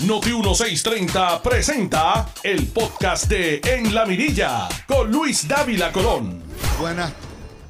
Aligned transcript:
Noti 0.00 0.32
1630 0.32 1.40
presenta 1.40 2.28
el 2.42 2.66
podcast 2.66 3.26
de 3.28 3.60
En 3.64 3.94
la 3.94 4.04
Mirilla 4.04 4.68
con 4.88 5.10
Luis 5.10 5.46
Dávila 5.46 5.92
Colón. 5.92 6.42
Buenas 6.80 7.12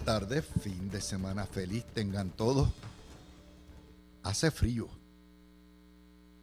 tardes, 0.07 0.45
fin 0.63 0.91
de 0.91 1.03
semana 1.03 1.47
feliz 1.47 1.85
tengan 1.93 2.31
todos. 2.31 2.71
Hace 4.23 4.51
frío. 4.51 4.89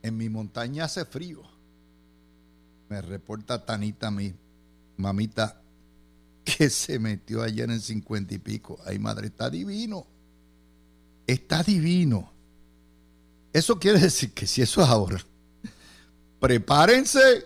En 0.04 0.18
mi 0.18 0.30
montaña 0.30 0.86
hace 0.86 1.04
frío. 1.04 1.42
Me 2.88 3.02
reporta 3.02 3.66
Tanita, 3.66 4.12
mi 4.12 4.34
mamita, 4.98 5.62
que 6.46 6.70
se 6.70 7.00
metió 7.00 7.42
ayer 7.42 7.70
en 7.70 7.82
cincuenta 7.82 8.36
y 8.36 8.40
pico. 8.40 8.80
Ay, 8.86 9.00
madre, 9.00 9.28
está 9.28 9.50
divino. 9.50 10.06
Está 11.26 11.64
divino. 11.64 12.32
Eso 13.52 13.80
quiere 13.80 14.00
decir 14.00 14.32
que 14.32 14.46
si 14.46 14.62
eso 14.62 14.82
es 14.82 14.88
ahora, 14.88 15.22
prepárense 16.42 17.46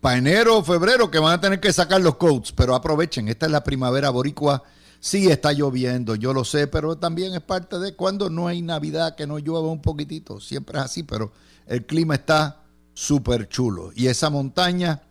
para 0.00 0.16
enero 0.16 0.58
o 0.58 0.64
febrero 0.64 1.10
que 1.10 1.18
van 1.18 1.34
a 1.34 1.40
tener 1.40 1.60
que 1.60 1.72
sacar 1.72 2.00
los 2.00 2.14
coats, 2.14 2.52
pero 2.52 2.74
aprovechen, 2.74 3.28
esta 3.28 3.46
es 3.46 3.52
la 3.52 3.64
primavera 3.64 4.10
boricua. 4.10 4.62
Sí 5.00 5.28
está 5.28 5.52
lloviendo, 5.52 6.14
yo 6.14 6.32
lo 6.32 6.44
sé, 6.44 6.68
pero 6.68 6.96
también 6.96 7.34
es 7.34 7.42
parte 7.42 7.78
de 7.78 7.94
cuando 7.94 8.30
no 8.30 8.46
hay 8.46 8.62
Navidad 8.62 9.16
que 9.16 9.26
no 9.26 9.38
llueva 9.38 9.68
un 9.68 9.82
poquitito. 9.82 10.40
Siempre 10.40 10.78
es 10.78 10.84
así, 10.84 11.02
pero 11.02 11.32
el 11.66 11.84
clima 11.84 12.14
está 12.14 12.62
súper 12.94 13.48
chulo 13.48 13.90
y 13.94 14.06
esa 14.06 14.30
montaña 14.30 15.02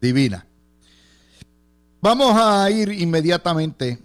divina. 0.00 0.44
Vamos 2.00 2.34
a 2.36 2.68
ir 2.70 2.90
inmediatamente. 2.90 3.98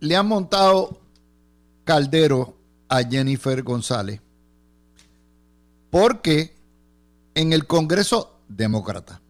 Le 0.00 0.16
han 0.16 0.26
montado 0.26 1.00
caldero 1.84 2.56
a 2.88 3.02
Jennifer 3.04 3.62
González 3.62 4.20
porque 5.90 6.59
en 7.34 7.52
el 7.52 7.66
Congreso 7.66 8.40
demócrata, 8.48 9.20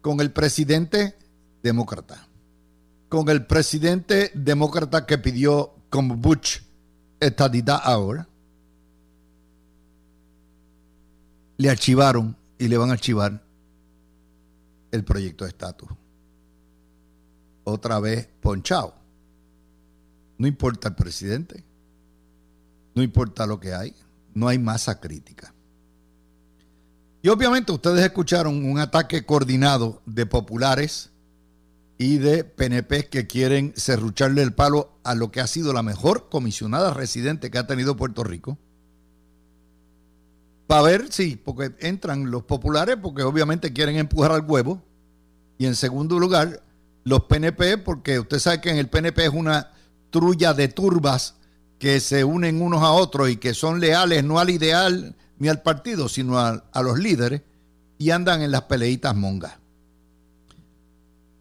con 0.00 0.20
el 0.20 0.32
presidente 0.32 1.16
demócrata, 1.62 2.28
con 3.08 3.28
el 3.28 3.46
presidente 3.46 4.30
demócrata 4.34 5.06
que 5.06 5.18
pidió 5.18 5.74
como 5.90 6.16
Bush 6.16 6.60
estadidad 7.20 7.80
ahora, 7.82 8.28
le 11.58 11.70
archivaron 11.70 12.36
y 12.58 12.68
le 12.68 12.76
van 12.76 12.90
a 12.90 12.94
archivar 12.94 13.42
el 14.90 15.04
proyecto 15.04 15.44
de 15.44 15.50
estatus. 15.50 15.88
Otra 17.64 17.98
vez 18.00 18.28
ponchado. 18.40 18.94
No 20.38 20.46
importa 20.46 20.88
el 20.88 20.94
presidente, 20.94 21.64
no 22.94 23.02
importa 23.02 23.46
lo 23.46 23.58
que 23.58 23.72
hay, 23.72 23.94
no 24.34 24.48
hay 24.48 24.58
masa 24.58 25.00
crítica. 25.00 25.55
Y 27.26 27.28
obviamente 27.28 27.72
ustedes 27.72 28.04
escucharon 28.04 28.64
un 28.64 28.78
ataque 28.78 29.26
coordinado 29.26 30.00
de 30.06 30.26
populares 30.26 31.10
y 31.98 32.18
de 32.18 32.44
PNP 32.44 33.08
que 33.08 33.26
quieren 33.26 33.72
serrucharle 33.74 34.42
el 34.42 34.54
palo 34.54 34.92
a 35.02 35.16
lo 35.16 35.32
que 35.32 35.40
ha 35.40 35.48
sido 35.48 35.72
la 35.72 35.82
mejor 35.82 36.28
comisionada 36.28 36.94
residente 36.94 37.50
que 37.50 37.58
ha 37.58 37.66
tenido 37.66 37.96
Puerto 37.96 38.22
Rico. 38.22 38.58
Para 40.68 40.82
ver, 40.82 41.06
sí, 41.10 41.34
porque 41.34 41.74
entran 41.80 42.30
los 42.30 42.44
populares 42.44 42.96
porque 43.02 43.24
obviamente 43.24 43.72
quieren 43.72 43.96
empujar 43.96 44.30
al 44.30 44.48
huevo. 44.48 44.80
Y 45.58 45.66
en 45.66 45.74
segundo 45.74 46.20
lugar, 46.20 46.62
los 47.02 47.24
PNP 47.24 47.78
porque 47.78 48.20
usted 48.20 48.38
sabe 48.38 48.60
que 48.60 48.70
en 48.70 48.76
el 48.76 48.88
PNP 48.88 49.24
es 49.24 49.32
una 49.32 49.72
trulla 50.10 50.54
de 50.54 50.68
turbas 50.68 51.34
que 51.80 51.98
se 51.98 52.22
unen 52.22 52.62
unos 52.62 52.84
a 52.84 52.92
otros 52.92 53.28
y 53.30 53.36
que 53.36 53.52
son 53.52 53.80
leales 53.80 54.22
no 54.22 54.38
al 54.38 54.50
ideal 54.50 55.16
ni 55.38 55.48
al 55.48 55.62
partido, 55.62 56.08
sino 56.08 56.38
a, 56.38 56.62
los 56.82 56.98
líderes 56.98 57.42
y 57.98 58.10
andan 58.10 58.42
en 58.42 58.50
las 58.50 58.62
peleitas 58.62 59.14
mongas. 59.14 59.54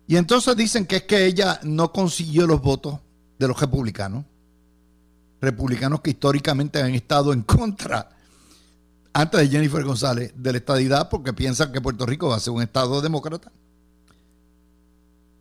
Y 0.08 0.18
entonces 0.18 0.56
dicen 0.56 0.86
que 0.86 0.98
es 0.98 1.04
que 1.04 1.26
ella 1.26 1.60
no 1.64 1.92
consiguió 1.92 2.46
los 2.46 2.62
votos 2.62 3.00
de 3.40 3.48
los 3.48 3.60
republicanos, 3.60 4.26
republicanos 5.42 6.02
que 6.02 6.12
históricamente 6.12 6.82
han 6.82 6.94
estado 6.94 7.34
en 7.34 7.42
contra, 7.42 8.10
antes 9.14 9.40
de 9.40 9.48
Jennifer 9.48 9.84
González, 9.84 10.34
de 10.36 10.52
la 10.52 10.58
estadidad, 10.58 11.10
porque 11.10 11.34
piensan 11.34 11.72
que 11.72 11.82
Puerto 11.82 12.06
Rico 12.06 12.30
va 12.30 12.36
a 12.36 12.40
ser 12.40 12.54
un 12.54 12.62
estado 12.62 13.02
demócrata. 13.02 13.52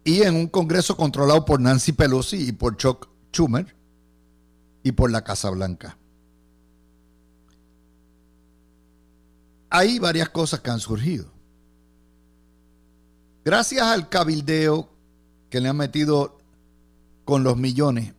Y 0.05 0.23
en 0.23 0.37
un 0.37 0.47
Congreso 0.47 0.97
controlado 0.97 1.45
por 1.45 1.61
Nancy 1.61 1.93
Pelosi 1.93 2.49
y 2.49 2.53
por 2.53 2.77
Chuck 2.77 3.09
Schumer, 3.33 3.75
y 4.85 4.93
por 4.93 5.11
la 5.11 5.25
Casa 5.25 5.51
Blanca. 5.51 5.97
Hay 9.77 9.99
varias 9.99 10.29
cosas 10.29 10.61
que 10.61 10.71
han 10.71 10.79
surgido. 10.79 11.33
Gracias 13.45 13.83
al 13.83 14.09
cabildeo 14.09 14.89
que 15.51 15.61
le 15.61 15.69
han 15.69 15.77
metido 15.77 16.39
con 17.25 17.43
los 17.43 17.57
millones 17.57 18.15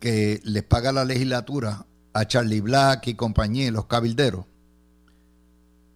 que 0.00 0.40
les 0.42 0.64
paga 0.64 0.90
la 0.90 1.04
legislatura 1.04 1.86
a 2.12 2.26
Charlie 2.26 2.60
Black 2.60 3.06
y 3.06 3.14
compañía, 3.14 3.70
los 3.70 3.86
cabilderos, 3.86 4.44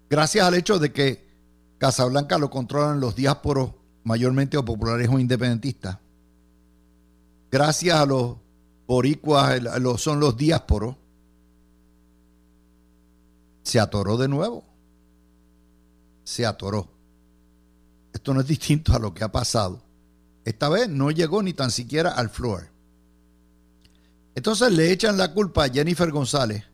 gracias 0.08 0.46
al 0.46 0.54
hecho 0.54 0.78
de 0.78 0.92
que 0.92 1.26
Casablanca 1.78 2.38
lo 2.38 2.48
controlan 2.48 3.00
los 3.00 3.16
diásporos 3.16 3.72
mayormente 4.04 4.56
o 4.56 4.64
populares 4.64 5.08
o 5.10 5.18
independentistas, 5.18 5.98
gracias 7.50 7.98
a 7.98 8.06
los 8.06 8.36
boricuas 8.86 9.60
son 9.96 10.20
los 10.20 10.36
diásporos, 10.36 10.94
se 13.62 13.80
atoró 13.80 14.16
de 14.16 14.28
nuevo. 14.28 14.64
Se 16.24 16.46
atoró. 16.46 16.88
Esto 18.12 18.34
no 18.34 18.40
es 18.40 18.46
distinto 18.46 18.94
a 18.94 18.98
lo 18.98 19.14
que 19.14 19.24
ha 19.24 19.32
pasado. 19.32 19.82
Esta 20.44 20.68
vez 20.68 20.88
no 20.88 21.10
llegó 21.10 21.42
ni 21.42 21.52
tan 21.52 21.70
siquiera 21.70 22.12
al 22.12 22.30
floor. 22.30 22.68
Entonces 24.34 24.72
le 24.72 24.90
echan 24.90 25.16
la 25.16 25.32
culpa 25.32 25.64
a 25.64 25.68
Jennifer 25.68 26.10
González 26.10 26.64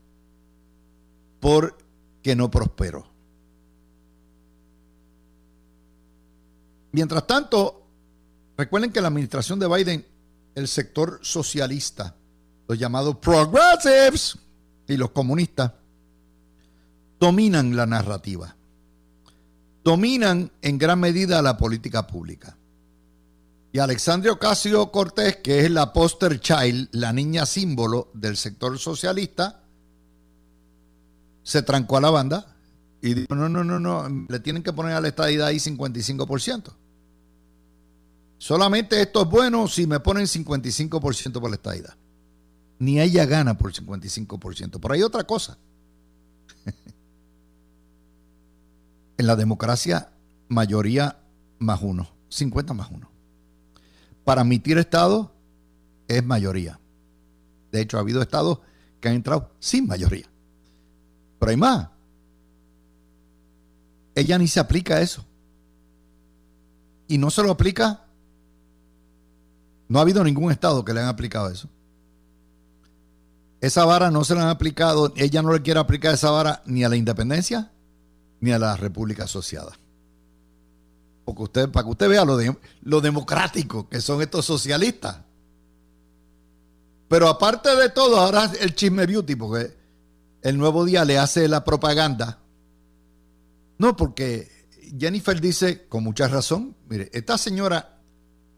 por 1.40 1.76
que 2.22 2.36
no 2.36 2.50
prosperó. 2.50 3.06
Mientras 6.92 7.26
tanto, 7.26 7.86
recuerden 8.56 8.90
que 8.90 9.00
la 9.00 9.08
administración 9.08 9.58
de 9.58 9.68
Biden 9.68 10.06
el 10.56 10.66
sector 10.66 11.20
socialista, 11.22 12.16
los 12.66 12.78
llamados 12.78 13.18
progressives 13.18 14.38
y 14.88 14.96
los 14.96 15.10
comunistas, 15.10 15.70
dominan 17.18 17.76
la 17.76 17.86
narrativa, 17.86 18.56
dominan 19.84 20.50
en 20.62 20.78
gran 20.78 21.00
medida 21.00 21.42
la 21.42 21.56
política 21.56 22.06
pública. 22.06 22.56
Y 23.72 23.78
Alexandria 23.78 24.32
Ocasio 24.32 24.90
Cortés, 24.90 25.36
que 25.36 25.60
es 25.60 25.70
la 25.70 25.92
poster 25.92 26.40
child, 26.40 26.88
la 26.92 27.12
niña 27.12 27.44
símbolo 27.44 28.10
del 28.14 28.36
sector 28.36 28.78
socialista, 28.78 29.62
se 31.42 31.62
trancó 31.62 31.98
a 31.98 32.00
la 32.00 32.10
banda 32.10 32.56
y 33.02 33.14
dijo, 33.14 33.34
no, 33.34 33.48
no, 33.48 33.62
no, 33.62 33.78
no, 33.78 34.26
le 34.28 34.40
tienen 34.40 34.62
que 34.62 34.72
poner 34.72 34.94
a 34.94 35.00
la 35.00 35.08
estadidad 35.08 35.48
ahí 35.48 35.58
55%. 35.58 36.72
Solamente 38.38 39.00
esto 39.00 39.22
es 39.22 39.28
bueno 39.28 39.68
si 39.68 39.86
me 39.86 40.00
ponen 40.00 40.24
55% 40.24 41.40
por 41.40 41.50
la 41.50 41.56
estadidad. 41.56 41.96
Ni 42.78 43.00
ella 43.00 43.24
gana 43.24 43.56
por 43.56 43.72
55%. 43.72 44.78
Pero 44.80 44.94
hay 44.94 45.02
otra 45.02 45.24
cosa. 45.24 45.56
En 49.18 49.26
la 49.26 49.36
democracia, 49.36 50.10
mayoría 50.48 51.18
más 51.58 51.80
uno. 51.82 52.08
50 52.28 52.74
más 52.74 52.90
uno. 52.90 53.10
Para 54.24 54.42
admitir 54.42 54.78
Estado 54.78 55.32
es 56.08 56.24
mayoría. 56.24 56.80
De 57.72 57.80
hecho, 57.80 57.96
ha 57.96 58.00
habido 58.00 58.22
estados 58.22 58.60
que 59.00 59.08
han 59.08 59.14
entrado 59.14 59.50
sin 59.58 59.86
mayoría. 59.86 60.26
Pero 61.38 61.50
hay 61.50 61.56
más. 61.56 61.88
Ella 64.14 64.38
ni 64.38 64.48
se 64.48 64.60
aplica 64.60 65.00
eso. 65.00 65.24
Y 67.08 67.18
no 67.18 67.30
se 67.30 67.42
lo 67.42 67.50
aplica 67.50 68.06
no 69.88 69.98
ha 69.98 70.02
habido 70.02 70.24
ningún 70.24 70.50
estado 70.50 70.84
que 70.84 70.92
le 70.92 71.00
han 71.00 71.08
aplicado 71.08 71.50
eso. 71.50 71.68
Esa 73.60 73.84
vara 73.84 74.10
no 74.10 74.24
se 74.24 74.34
la 74.34 74.42
han 74.42 74.48
aplicado, 74.48 75.12
ella 75.16 75.42
no 75.42 75.52
le 75.52 75.62
quiere 75.62 75.80
aplicar 75.80 76.14
esa 76.14 76.30
vara 76.30 76.62
ni 76.66 76.84
a 76.84 76.88
la 76.88 76.96
independencia 76.96 77.70
ni 78.40 78.52
a 78.52 78.58
la 78.58 78.76
República 78.76 79.24
Asociada. 79.24 79.78
Porque 81.24 81.42
usted, 81.42 81.68
para 81.70 81.84
que 81.84 81.90
usted 81.90 82.08
vea 82.08 82.24
lo, 82.24 82.36
de, 82.36 82.56
lo 82.82 83.00
democrático 83.00 83.88
que 83.88 84.00
son 84.00 84.22
estos 84.22 84.44
socialistas. 84.44 85.18
Pero 87.08 87.28
aparte 87.28 87.74
de 87.76 87.88
todo, 87.88 88.18
ahora 88.18 88.50
el 88.60 88.74
chisme 88.74 89.06
beauty, 89.06 89.34
porque 89.36 89.76
el 90.42 90.58
nuevo 90.58 90.84
día 90.84 91.04
le 91.04 91.18
hace 91.18 91.48
la 91.48 91.64
propaganda. 91.64 92.38
No, 93.78 93.96
porque 93.96 94.68
Jennifer 94.98 95.40
dice, 95.40 95.86
con 95.88 96.04
mucha 96.04 96.28
razón, 96.28 96.76
mire, 96.88 97.10
esta 97.12 97.36
señora 97.38 98.00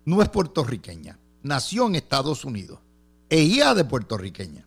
no 0.05 0.23
es 0.23 0.29
puertorriqueña, 0.29 1.19
nació 1.43 1.87
en 1.87 1.97
Estados 1.97 2.45
Unidos, 2.45 2.81
e 3.29 3.41
hija 3.41 3.75
de 3.75 3.85
puertorriqueña. 3.85 4.67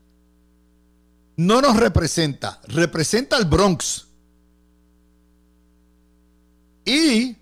No 1.37 1.61
nos 1.61 1.77
representa, 1.77 2.61
representa 2.67 3.37
al 3.37 3.45
Bronx, 3.45 4.07
Y 6.85 7.35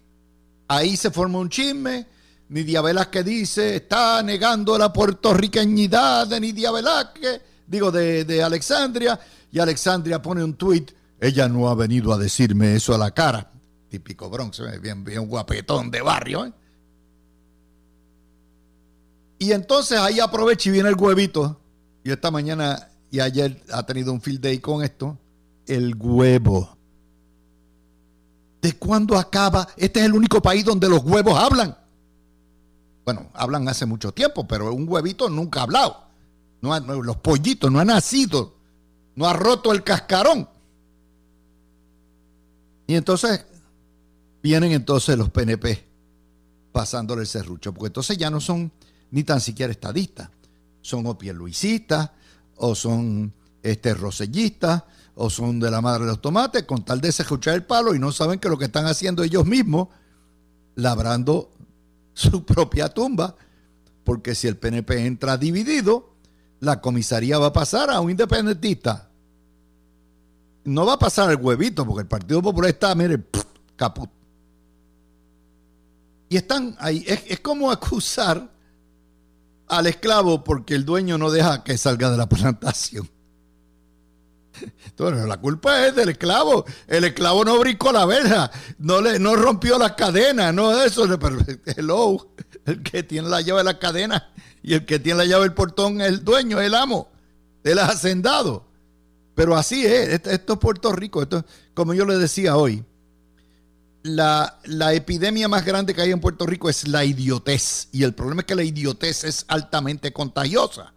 ahí 0.68 0.98
se 0.98 1.12
forma 1.12 1.40
un 1.40 1.50
chisme. 1.50 2.08
Nidia 2.50 2.82
Velázquez 2.82 3.26
dice, 3.26 3.76
está 3.76 4.24
negando 4.24 4.78
la 4.78 4.92
puertorriqueñidad 4.92 6.28
de 6.28 6.40
Nidia 6.40 6.72
Velázquez, 6.72 7.42
digo, 7.68 7.92
de, 7.92 8.26
de 8.26 8.42
Alexandria. 8.42 9.20
Y 9.52 9.60
Alexandria 9.60 10.22
pone 10.22 10.44
un 10.44 10.56
tuit, 10.56 10.92
ella 11.20 11.50
no 11.50 11.70
ha 11.70 11.76
venido 11.76 12.14
a 12.14 12.18
decirme 12.18 12.76
eso 12.76 12.96
a 12.96 12.98
la 12.98 13.12
cara. 13.12 13.52
Típico 13.90 14.30
Bronx, 14.30 14.60
¿eh? 14.60 14.80
bien, 14.80 15.04
bien 15.04 15.28
guapetón 15.28 15.92
de 15.92 16.02
barrio. 16.02 16.46
¿eh? 16.46 16.54
Y 19.40 19.52
entonces 19.52 20.00
ahí 20.00 20.20
aprovecha 20.20 20.70
y 20.70 20.72
viene 20.72 20.90
el 20.90 20.96
huevito. 20.96 21.60
Y 22.04 22.12
esta 22.12 22.32
mañana 22.32 22.90
y 23.12 23.20
ayer 23.20 23.62
ha 23.72 23.86
tenido 23.86 24.14
un 24.14 24.22
field 24.22 24.42
day 24.42 24.60
con 24.60 24.84
esto. 24.84 25.18
El 25.66 25.96
huevo. 25.96 26.78
¿De 28.62 28.74
cuándo 28.74 29.18
acaba? 29.18 29.68
Este 29.78 30.00
es 30.00 30.06
el 30.06 30.14
único 30.14 30.42
país 30.42 30.66
donde 30.66 30.90
los 30.90 31.04
huevos 31.04 31.40
hablan. 31.40 31.78
Bueno, 33.06 33.30
hablan 33.34 33.68
hace 33.68 33.86
mucho 33.86 34.12
tiempo, 34.12 34.48
pero 34.48 34.74
un 34.74 34.88
huevito 34.88 35.30
nunca 35.30 35.62
ha 35.62 35.64
hablado. 35.64 36.10
No 36.62 36.78
los 36.80 37.18
pollitos 37.18 37.72
no 37.72 37.80
han 37.80 37.88
nacido. 37.88 38.56
No 39.16 39.28
ha 39.28 39.34
roto 39.34 39.72
el 39.72 39.84
cascarón. 39.84 40.48
Y 42.88 42.96
entonces 42.96 43.46
vienen 44.42 44.72
entonces 44.72 45.18
los 45.18 45.30
PNP 45.30 45.86
pasándole 46.72 47.22
el 47.22 47.28
serrucho, 47.28 47.74
porque 47.74 47.88
entonces 47.88 48.18
ya 48.18 48.30
no 48.30 48.42
son 48.42 48.72
ni 49.12 49.24
tan 49.24 49.42
siquiera 49.42 49.72
estadistas, 49.72 50.30
son 50.82 51.06
o 51.06 51.18
o 52.56 52.76
son 52.76 53.34
este, 53.64 53.94
rosellistas, 53.94 54.84
o 55.22 55.30
son 55.30 55.60
de 55.60 55.70
la 55.70 55.82
madre 55.82 56.06
de 56.06 56.12
los 56.12 56.22
tomates, 56.22 56.64
con 56.64 56.86
tal 56.86 57.02
de 57.02 57.10
escuchar 57.10 57.56
el 57.56 57.66
palo 57.66 57.94
y 57.94 58.00
no 58.00 58.14
saben 58.14 58.40
que 58.40 58.48
lo 58.48 58.58
que 58.58 58.66
están 58.66 58.86
haciendo 58.86 59.22
ellos 59.22 59.46
mismos, 59.46 59.90
labrando 60.76 61.52
su 62.14 62.46
propia 62.46 62.88
tumba, 62.88 63.36
porque 64.06 64.34
si 64.34 64.48
el 64.48 64.56
PNP 64.56 65.06
entra 65.06 65.38
dividido, 65.38 66.16
la 66.62 66.80
comisaría 66.80 67.38
va 67.38 67.48
a 67.48 67.54
pasar 67.54 67.90
a 67.90 68.00
un 68.00 68.12
independentista. 68.12 69.10
No 70.64 70.86
va 70.86 70.94
a 70.94 71.00
pasar 71.00 71.30
el 71.32 71.36
huevito, 71.36 71.86
porque 71.86 72.02
el 72.02 72.08
Partido 72.08 72.42
Popular 72.42 72.70
está, 72.70 72.96
mire, 72.96 73.22
caput. 73.76 74.10
Y 76.30 76.38
están 76.38 76.78
ahí. 76.80 77.04
Es, 77.06 77.42
como 77.42 77.72
acusar 77.72 78.50
al 79.68 79.88
esclavo 79.88 80.46
porque 80.46 80.76
el 80.76 80.86
dueño 80.86 81.18
no 81.18 81.30
deja 81.30 81.62
que 81.62 81.78
salga 81.78 82.10
de 82.10 82.18
la 82.18 82.30
plantación. 82.30 83.10
Entonces, 84.86 85.28
la 85.28 85.38
culpa 85.38 85.88
es 85.88 85.96
del 85.96 86.10
esclavo. 86.10 86.66
El 86.88 87.04
esclavo 87.04 87.46
no 87.46 87.58
brincó 87.60 87.92
la 87.92 88.06
verja, 88.06 88.52
no, 88.78 89.02
le, 89.02 89.20
no 89.20 89.36
rompió 89.36 89.78
las 89.78 89.94
cadenas, 89.94 90.54
no 90.54 90.82
eso. 90.82 91.06
Hello, 91.66 92.34
el 92.66 92.84
que 92.84 93.04
tiene 93.04 93.30
la 93.30 93.42
llave 93.42 93.60
de 93.60 93.66
las 93.66 93.76
cadenas 93.76 94.24
y 94.62 94.74
el 94.74 94.86
que 94.86 95.00
tiene 95.00 95.20
la 95.20 95.26
llave 95.26 95.44
del 95.44 95.54
portón 95.54 96.02
es 96.02 96.08
el 96.08 96.24
dueño, 96.24 96.60
el 96.60 96.76
amo, 96.76 97.10
el 97.64 97.80
hacendado. 97.80 98.68
Pero 99.36 99.56
así 99.56 99.86
es, 99.86 100.10
esto, 100.10 100.54
es 100.54 100.60
Puerto 100.60 100.92
Rico. 100.92 101.22
Esto, 101.22 101.46
como 101.74 101.94
yo 101.94 102.06
le 102.06 102.18
decía 102.18 102.58
hoy, 102.58 102.84
la, 104.04 104.60
la, 104.66 104.94
epidemia 104.94 105.48
más 105.48 105.66
grande 105.66 105.94
que 105.94 106.02
hay 106.02 106.12
en 106.12 106.20
Puerto 106.20 106.46
Rico 106.46 106.70
es 106.70 106.88
la 106.88 107.06
idiotez. 107.06 107.88
Y 107.92 108.04
el 108.04 108.14
problema 108.14 108.42
es 108.42 108.48
que 108.48 108.56
la 108.56 108.64
idiotez 108.64 109.24
es 109.24 109.46
altamente 109.48 110.12
contagiosa. 110.12 110.94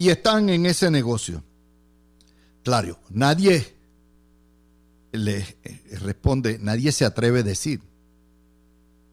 Y 0.00 0.08
están 0.08 0.48
en 0.48 0.64
ese 0.64 0.90
negocio. 0.90 1.44
Claro, 2.64 2.98
nadie 3.10 3.76
le 5.12 5.40
eh, 5.62 5.98
responde, 6.00 6.58
nadie 6.58 6.90
se 6.90 7.04
atreve 7.04 7.40
a 7.40 7.42
decir 7.42 7.82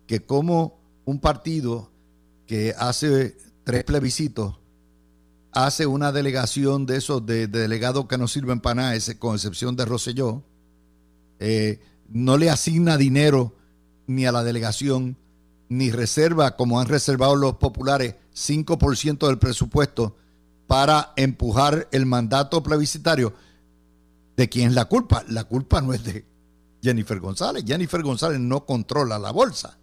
que 0.08 0.22
como 0.22 0.80
un 1.04 1.20
partido 1.20 1.92
que 2.46 2.74
hace 2.78 3.36
tres 3.66 3.84
plebiscitos 3.84 4.60
hace 5.52 5.88
una 5.88 6.14
delegación 6.14 6.86
de 6.86 6.96
esos 6.96 7.26
de, 7.26 7.48
delegados 7.48 8.08
que 8.08 8.18
no 8.18 8.30
sirven 8.30 8.62
para 8.62 8.76
nada, 8.76 8.98
con 9.20 9.36
excepción 9.36 9.76
de 9.76 9.84
Rosselló, 9.84 10.42
eh, 11.40 11.82
no 12.08 12.38
le 12.38 12.50
asigna 12.50 12.96
dinero 12.96 13.58
ni 14.06 14.26
a 14.26 14.32
la 14.32 14.42
delegación, 14.42 15.18
ni 15.68 15.92
reserva, 15.92 16.56
como 16.56 16.80
han 16.80 16.88
reservado 16.88 17.36
los 17.36 17.58
populares, 17.58 18.16
5% 18.34 19.28
del 19.28 19.38
presupuesto 19.38 20.16
para 20.68 21.14
empujar 21.16 21.88
el 21.92 22.06
mandato 22.06 22.62
plebiscitario. 22.62 23.34
¿De 24.36 24.50
quién 24.50 24.70
es 24.70 24.76
la 24.76 24.86
culpa? 24.86 25.24
La 25.30 25.46
culpa 25.46 25.82
no 25.82 25.94
es 25.94 26.04
de 26.04 26.26
Jennifer 26.84 27.20
González. 27.20 27.64
Jennifer 27.66 28.04
González 28.04 28.40
no 28.40 28.66
controla 28.66 29.18
la 29.18 29.32
bolsa. 29.32 29.78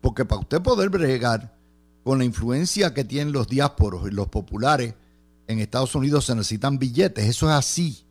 Porque 0.00 0.24
para 0.24 0.40
usted 0.40 0.62
poder 0.62 0.88
bregar 0.88 1.56
con 2.02 2.18
la 2.18 2.24
influencia 2.24 2.94
que 2.94 3.04
tienen 3.04 3.32
los 3.32 3.48
diásporos 3.48 4.08
y 4.08 4.12
los 4.12 4.28
populares 4.28 4.94
en 5.48 5.60
Estados 5.60 5.94
Unidos 5.94 6.24
se 6.24 6.34
necesitan 6.34 6.78
billetes. 6.78 7.26
Eso 7.26 7.48
es 7.48 7.54
así. 7.54 8.04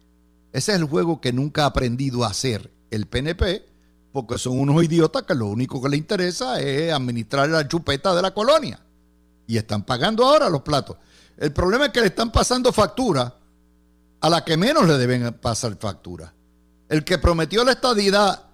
Ese 0.54 0.72
es 0.72 0.80
el 0.80 0.86
juego 0.86 1.20
que 1.20 1.34
nunca 1.34 1.64
ha 1.64 1.68
aprendido 1.68 2.24
a 2.24 2.30
hacer 2.30 2.72
el 2.92 3.08
PNP, 3.08 3.66
porque 4.14 4.38
son 4.38 4.60
unos 4.60 4.84
idiotas 4.84 5.24
que 5.24 5.36
lo 5.36 5.48
único 5.48 5.82
que 5.82 5.90
les 5.90 6.00
interesa 6.00 6.62
es 6.62 6.94
administrar 6.94 7.50
la 7.50 7.68
chupeta 7.68 8.16
de 8.16 8.22
la 8.22 8.34
colonia. 8.34 8.80
Y 9.48 9.58
están 9.58 9.84
pagando 9.84 10.26
ahora 10.26 10.50
los 10.50 10.62
platos. 10.62 10.98
El 11.38 11.52
problema 11.52 11.86
es 11.86 11.92
que 11.92 12.02
le 12.02 12.08
están 12.08 12.32
pasando 12.32 12.72
factura 12.72 13.36
a 14.22 14.30
la 14.30 14.44
que 14.44 14.58
menos 14.58 14.88
le 14.88 14.98
deben 14.98 15.34
pasar 15.34 15.76
factura. 15.78 16.34
El 16.88 17.04
que 17.04 17.18
prometió 17.18 17.64
la 17.64 17.74
estadidad 17.74 18.46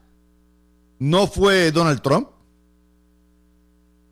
no 1.00 1.28
fue 1.28 1.72
Donald 1.72 2.02
Trump. 2.02 2.30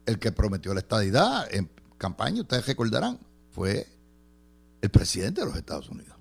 El 0.05 0.19
que 0.19 0.31
prometió 0.31 0.73
la 0.73 0.79
estadidad 0.79 1.53
en 1.53 1.69
campaña, 1.97 2.41
ustedes 2.41 2.65
recordarán, 2.65 3.19
fue 3.51 3.87
el 4.81 4.89
presidente 4.89 5.41
de 5.41 5.47
los 5.47 5.55
Estados 5.55 5.89
Unidos. 5.89 6.15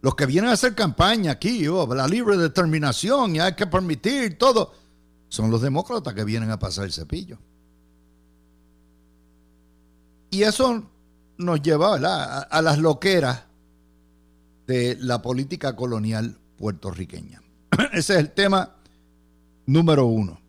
Los 0.00 0.16
que 0.16 0.26
vienen 0.26 0.50
a 0.50 0.54
hacer 0.54 0.74
campaña 0.74 1.32
aquí, 1.32 1.68
oh, 1.68 1.86
la 1.94 2.08
libre 2.08 2.36
determinación 2.36 3.36
y 3.36 3.40
hay 3.40 3.54
que 3.54 3.66
permitir 3.68 4.36
todo, 4.36 4.72
son 5.28 5.50
los 5.50 5.62
demócratas 5.62 6.12
que 6.12 6.24
vienen 6.24 6.50
a 6.50 6.58
pasar 6.58 6.84
el 6.86 6.92
cepillo. 6.92 7.38
Y 10.30 10.42
eso 10.42 10.90
nos 11.38 11.62
lleva 11.62 11.96
a, 11.96 12.40
a 12.40 12.62
las 12.62 12.78
loqueras 12.78 13.44
de 14.66 14.96
la 15.00 15.22
política 15.22 15.74
colonial 15.76 16.38
puertorriqueña. 16.56 17.42
Ese 17.92 18.14
es 18.14 18.20
el 18.20 18.30
tema 18.30 18.76
número 19.66 20.06
uno. 20.06 20.40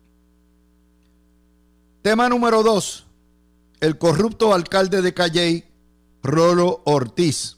Tema 2.02 2.28
número 2.28 2.62
dos. 2.62 3.06
El 3.80 3.98
corrupto 3.98 4.54
alcalde 4.54 5.02
de 5.02 5.12
Calley, 5.12 5.64
Rolo 6.22 6.82
Ortiz 6.84 7.56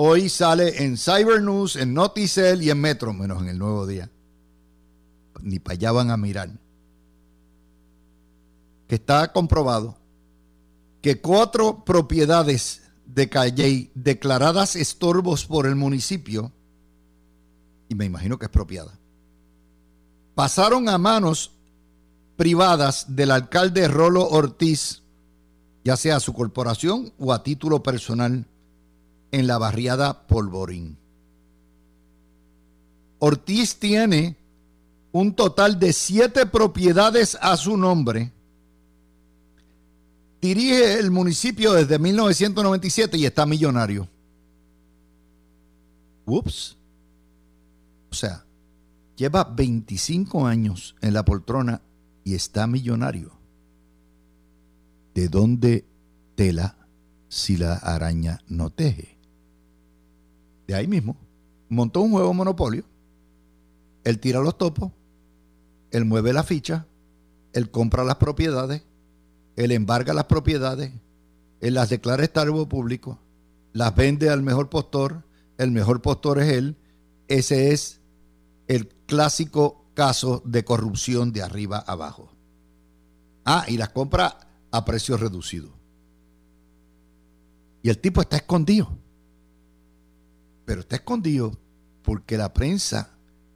Hoy 0.00 0.28
sale 0.28 0.84
en 0.84 0.96
Cyber 0.96 1.42
News, 1.42 1.74
en 1.74 1.92
Noticel 1.92 2.62
y 2.62 2.70
en 2.70 2.80
Metro, 2.80 3.12
menos 3.12 3.42
en 3.42 3.48
el 3.48 3.58
nuevo 3.58 3.84
día. 3.84 4.08
Ni 5.42 5.58
para 5.58 5.72
allá 5.74 5.90
van 5.90 6.12
a 6.12 6.16
mirar. 6.16 6.50
Que 8.86 8.94
está 8.94 9.32
comprobado 9.32 9.96
que 11.08 11.22
cuatro 11.22 11.86
propiedades 11.86 12.82
de 13.06 13.30
Calley 13.30 13.90
declaradas 13.94 14.76
estorbos 14.76 15.46
por 15.46 15.66
el 15.66 15.74
municipio, 15.74 16.52
y 17.88 17.94
me 17.94 18.04
imagino 18.04 18.38
que 18.38 18.44
es 18.44 18.50
propiedad, 18.50 18.92
pasaron 20.34 20.86
a 20.90 20.98
manos 20.98 21.52
privadas 22.36 23.06
del 23.16 23.30
alcalde 23.30 23.88
Rolo 23.88 24.28
Ortiz, 24.28 25.00
ya 25.82 25.96
sea 25.96 26.20
su 26.20 26.34
corporación 26.34 27.10
o 27.18 27.32
a 27.32 27.42
título 27.42 27.82
personal 27.82 28.44
en 29.30 29.46
la 29.46 29.56
barriada 29.56 30.26
Polvorín. 30.26 30.98
Ortiz 33.18 33.76
tiene 33.76 34.36
un 35.12 35.34
total 35.34 35.78
de 35.78 35.94
siete 35.94 36.44
propiedades 36.44 37.38
a 37.40 37.56
su 37.56 37.78
nombre. 37.78 38.30
Dirige 40.40 40.98
el 40.98 41.10
municipio 41.10 41.72
desde 41.72 41.98
1997 41.98 43.18
y 43.18 43.26
está 43.26 43.44
millonario. 43.46 44.08
Ups. 46.26 46.76
O 48.10 48.14
sea, 48.14 48.44
lleva 49.16 49.44
25 49.44 50.46
años 50.46 50.96
en 51.00 51.14
la 51.14 51.24
poltrona 51.24 51.82
y 52.24 52.34
está 52.34 52.66
millonario. 52.66 53.32
¿De 55.14 55.28
dónde 55.28 55.84
tela 56.34 56.76
si 57.28 57.56
la 57.56 57.74
araña 57.74 58.40
no 58.46 58.70
teje? 58.70 59.18
de 60.68 60.74
ahí 60.74 60.86
mismo, 60.86 61.16
montó 61.68 62.02
un 62.02 62.12
juego 62.12 62.32
monopolio. 62.34 62.84
Él 64.04 64.20
tira 64.20 64.40
los 64.40 64.56
topos, 64.56 64.92
él 65.90 66.04
mueve 66.04 66.32
la 66.32 66.44
ficha, 66.44 66.86
él 67.54 67.70
compra 67.70 68.04
las 68.04 68.16
propiedades, 68.16 68.82
él 69.58 69.72
embarga 69.72 70.14
las 70.14 70.26
propiedades, 70.26 70.92
él 71.60 71.74
las 71.74 71.88
declara 71.88 72.22
estarbo 72.22 72.68
público, 72.68 73.18
las 73.72 73.92
vende 73.92 74.30
al 74.30 74.40
mejor 74.40 74.70
postor, 74.70 75.24
el 75.56 75.72
mejor 75.72 76.00
postor 76.00 76.38
es 76.38 76.52
él, 76.52 76.76
ese 77.26 77.72
es 77.72 78.00
el 78.68 78.86
clásico 79.06 79.84
caso 79.94 80.42
de 80.44 80.64
corrupción 80.64 81.32
de 81.32 81.42
arriba 81.42 81.78
abajo. 81.78 82.30
Ah, 83.44 83.64
y 83.66 83.78
las 83.78 83.88
compra 83.88 84.38
a 84.70 84.84
precio 84.84 85.16
reducido. 85.16 85.70
Y 87.82 87.88
el 87.88 87.98
tipo 87.98 88.20
está 88.20 88.36
escondido. 88.36 88.96
Pero 90.66 90.82
está 90.82 90.96
escondido 90.96 91.58
porque 92.02 92.36
la 92.36 92.54
prensa 92.54 93.10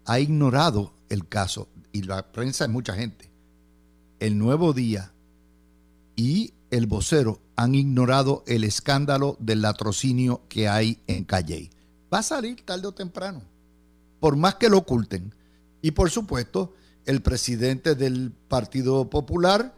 ha 0.05 0.19
ignorado 0.19 0.95
el 1.09 1.29
caso. 1.29 1.69
Y 1.93 2.03
la 2.03 2.33
prensa 2.33 2.65
es 2.65 2.71
mucha 2.71 2.95
gente. 2.95 3.31
El 4.19 4.37
nuevo 4.37 4.73
día 4.73 5.13
y 6.17 6.55
el 6.71 6.87
vocero 6.87 7.41
han 7.57 7.75
ignorado 7.75 8.45
el 8.47 8.65
escándalo 8.65 9.37
del 9.39 9.63
latrocinio 9.63 10.43
que 10.49 10.69
hay 10.69 10.99
en 11.07 11.25
Calle. 11.25 11.71
Va 12.13 12.19
a 12.19 12.23
salir 12.23 12.65
tarde 12.65 12.87
o 12.87 12.93
temprano, 12.93 13.43
por 14.21 14.37
más 14.37 14.57
que 14.57 14.69
lo 14.69 14.79
oculten. 14.79 15.35
Y 15.81 15.93
por 15.93 16.11
supuesto, 16.11 16.73
el 17.05 17.23
presidente 17.23 17.95
del 17.95 18.33
Partido 18.33 19.09
Popular, 19.11 19.75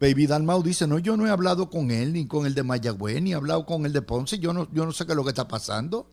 Baby 0.00 0.26
Dalmau, 0.26 0.62
dice, 0.62 0.86
no, 0.86 0.98
yo 0.98 1.16
no 1.16 1.26
he 1.26 1.30
hablado 1.30 1.70
con 1.70 1.90
él, 1.90 2.12
ni 2.12 2.26
con 2.26 2.46
el 2.46 2.54
de 2.54 2.62
Mayagüez, 2.62 3.22
ni 3.22 3.32
he 3.32 3.34
hablado 3.34 3.64
con 3.64 3.86
el 3.86 3.92
de 3.92 4.02
Ponce, 4.02 4.38
yo 4.38 4.52
no, 4.52 4.68
yo 4.72 4.84
no 4.84 4.92
sé 4.92 5.06
qué 5.06 5.12
es 5.12 5.16
lo 5.16 5.24
que 5.24 5.30
está 5.30 5.46
pasando. 5.46 6.10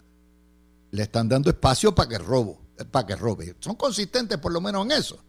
Le 0.92 1.04
están 1.04 1.30
dando 1.30 1.50
espacio 1.50 1.96
para 1.96 2.10
que 2.10 2.18
robo, 2.18 2.60
para 2.92 3.08
que 3.08 3.16
robe. 3.16 3.56
Son 3.60 3.76
consistentes 3.76 4.38
por 4.38 4.52
lo 4.52 4.60
menos 4.60 4.86
en 4.86 4.92
eso. 4.92 5.20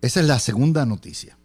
Esa 0.00 0.20
es 0.20 0.26
la 0.26 0.38
segunda 0.38 0.86
noticia. 0.86 1.36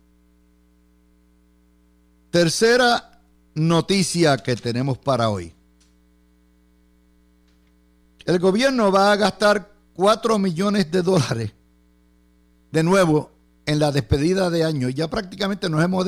Tercera 2.38 3.20
noticia 3.56 4.38
que 4.38 4.56
tenemos 4.56 5.00
para 5.00 5.32
hoy. 5.32 5.52
El 8.26 8.38
gobierno 8.38 8.92
va 8.92 9.12
a 9.12 9.16
gastar 9.16 9.74
4 9.96 10.38
millones 10.38 10.92
de 10.92 11.02
dólares 11.02 11.52
de 12.72 12.84
nuevo 12.84 13.32
en 13.66 13.80
la 13.80 13.92
despedida 13.92 14.52
de 14.52 14.64
año. 14.64 14.88
Ya 14.90 15.08
prácticamente 15.08 15.68
nos 15.68 15.84
hemos 15.84 16.06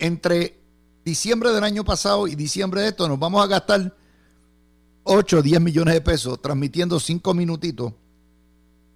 entre 0.00 0.58
diciembre 1.04 1.52
del 1.52 1.62
año 1.62 1.84
pasado 1.84 2.26
y 2.26 2.34
diciembre 2.34 2.80
de 2.80 2.88
esto 2.88 3.06
nos 3.06 3.20
vamos 3.20 3.44
a 3.44 3.46
gastar 3.46 3.94
8 5.04 5.38
o 5.38 5.42
10 5.42 5.60
millones 5.60 5.94
de 5.94 6.00
pesos 6.00 6.42
transmitiendo 6.42 6.98
5 6.98 7.32
minutitos 7.32 7.92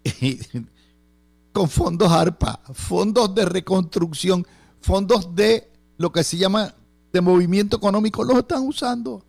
con 1.53 1.69
fondos 1.69 2.11
ARPA, 2.11 2.63
fondos 2.73 3.33
de 3.33 3.45
reconstrucción, 3.45 4.45
fondos 4.81 5.37
de 5.37 5.73
lo 5.97 6.13
que 6.13 6.25
se 6.25 6.37
llama 6.37 6.75
de 7.13 7.21
movimiento 7.21 7.77
económico, 7.77 8.25
los 8.25 8.39
están 8.39 8.67
usando 8.67 9.25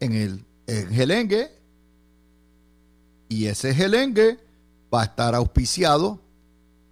en 0.00 0.12
el 0.12 0.44
en 0.66 0.88
gelengue 0.90 1.50
y 3.28 3.46
ese 3.46 3.74
gelengue 3.74 4.38
va 4.92 5.02
a 5.02 5.04
estar 5.04 5.34
auspiciado 5.34 6.20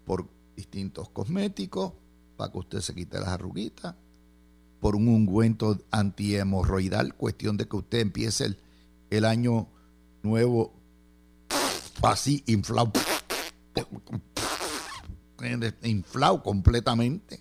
por 0.04 0.26
distintos 0.56 1.08
cosméticos 1.10 1.92
para 2.36 2.50
que 2.50 2.58
usted 2.58 2.80
se 2.80 2.94
quite 2.94 3.18
las 3.20 3.28
arruguitas, 3.28 3.94
por 4.80 4.96
un 4.96 5.08
ungüento 5.08 5.78
antihemorroidal, 5.90 7.14
cuestión 7.14 7.56
de 7.58 7.68
que 7.68 7.76
usted 7.76 7.98
empiece 7.98 8.46
el, 8.46 8.58
el 9.10 9.26
año 9.26 9.68
nuevo 10.22 10.72
así 12.02 12.42
inflado, 12.46 12.92
inflado 15.82 16.42
completamente. 16.42 17.40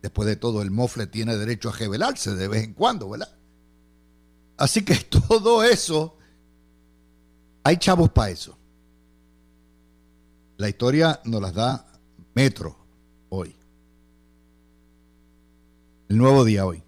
Después 0.00 0.26
de 0.26 0.36
todo, 0.36 0.62
el 0.62 0.70
mofle 0.70 1.06
tiene 1.06 1.36
derecho 1.36 1.70
a 1.70 1.72
revelarse 1.72 2.34
de 2.34 2.48
vez 2.48 2.64
en 2.64 2.74
cuando, 2.74 3.08
¿verdad? 3.08 3.34
Así 4.56 4.84
que 4.84 4.94
todo 5.28 5.62
eso, 5.62 6.16
hay 7.64 7.76
chavos 7.76 8.10
para 8.10 8.30
eso. 8.30 8.58
La 10.56 10.68
historia 10.68 11.20
nos 11.24 11.42
las 11.42 11.54
da 11.54 11.86
Metro 12.34 12.76
hoy. 13.30 13.56
El 16.08 16.18
nuevo 16.18 16.44
día 16.44 16.66
hoy. 16.66 16.82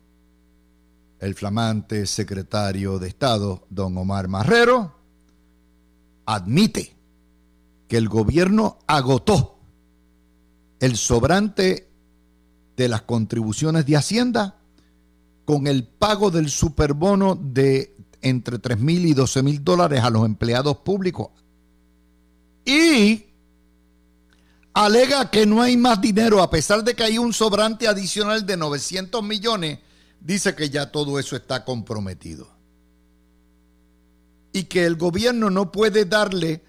El 1.19 1.35
flamante 1.35 2.07
secretario 2.07 2.99
de 2.99 3.09
Estado, 3.09 3.67
don 3.71 3.97
Omar 3.97 4.29
Marrero, 4.29 4.95
admite 6.27 6.95
que 7.89 7.97
el 7.97 8.09
gobierno 8.09 8.79
agotó 8.87 9.59
el 10.81 10.97
sobrante 10.97 11.89
de 12.77 12.89
las 12.89 13.03
contribuciones 13.03 13.87
de 13.87 13.97
Hacienda 13.97 14.57
con 15.45 15.67
el 15.67 15.85
pago 15.85 16.31
del 16.31 16.49
superbono 16.49 17.39
de 17.41 17.95
entre 18.23 18.59
3 18.59 18.79
mil 18.79 19.07
y 19.07 19.15
12 19.15 19.43
mil 19.43 19.63
dólares 19.63 20.03
a 20.03 20.11
los 20.11 20.25
empleados 20.25 20.79
públicos. 20.79 21.29
Y 22.65 23.27
alega 24.73 25.31
que 25.31 25.47
no 25.47 25.61
hay 25.61 25.77
más 25.77 26.01
dinero, 26.01 26.43
a 26.43 26.51
pesar 26.51 26.83
de 26.83 26.95
que 26.95 27.05
hay 27.05 27.19
un 27.19 27.33
sobrante 27.33 27.87
adicional 27.87 28.47
de 28.47 28.57
900 28.57 29.23
millones, 29.23 29.79
dice 30.21 30.55
que 30.55 30.71
ya 30.71 30.91
todo 30.91 31.19
eso 31.19 31.37
está 31.37 31.65
comprometido. 31.65 32.49
Y 34.53 34.65
que 34.65 34.85
el 34.87 34.97
gobierno 34.97 35.51
no 35.51 35.71
puede 35.71 36.07
darle 36.07 36.63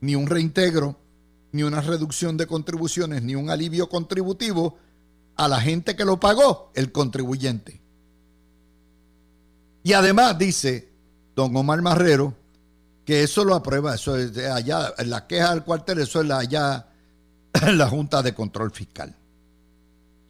ni 0.00 0.16
un 0.16 0.26
reintegro, 0.26 0.98
ni 1.52 1.62
una 1.62 1.80
reducción 1.80 2.36
de 2.36 2.46
contribuciones, 2.46 3.22
ni 3.22 3.36
un 3.36 3.50
alivio 3.50 3.88
contributivo 3.88 4.78
a 5.44 5.48
la 5.48 5.60
gente 5.60 5.96
que 5.96 6.04
lo 6.04 6.20
pagó, 6.20 6.70
el 6.74 6.92
contribuyente. 6.92 7.80
Y 9.82 9.92
además 9.92 10.38
dice 10.38 10.88
don 11.34 11.56
Omar 11.56 11.82
Marrero 11.82 12.34
que 13.04 13.24
eso 13.24 13.44
lo 13.44 13.56
aprueba, 13.56 13.96
eso 13.96 14.16
es 14.16 14.32
de 14.34 14.48
allá, 14.48 14.94
la 15.04 15.26
queja 15.26 15.50
del 15.50 15.64
cuartel, 15.64 15.98
eso 15.98 16.22
es 16.22 16.30
allá 16.30 16.86
la 17.74 17.88
Junta 17.88 18.22
de 18.22 18.32
Control 18.34 18.70
Fiscal. 18.70 19.16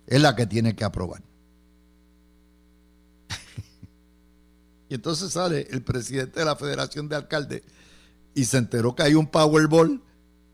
Es 0.06 0.20
la 0.20 0.34
que 0.34 0.46
tiene 0.46 0.74
que 0.74 0.84
aprobar. 0.84 1.20
y 4.88 4.94
entonces 4.94 5.30
sale 5.32 5.66
el 5.70 5.82
presidente 5.82 6.40
de 6.40 6.46
la 6.46 6.56
Federación 6.56 7.10
de 7.10 7.16
Alcaldes 7.16 7.62
y 8.34 8.46
se 8.46 8.56
enteró 8.56 8.94
que 8.94 9.02
hay 9.02 9.14
un 9.14 9.26
Powerball 9.26 10.02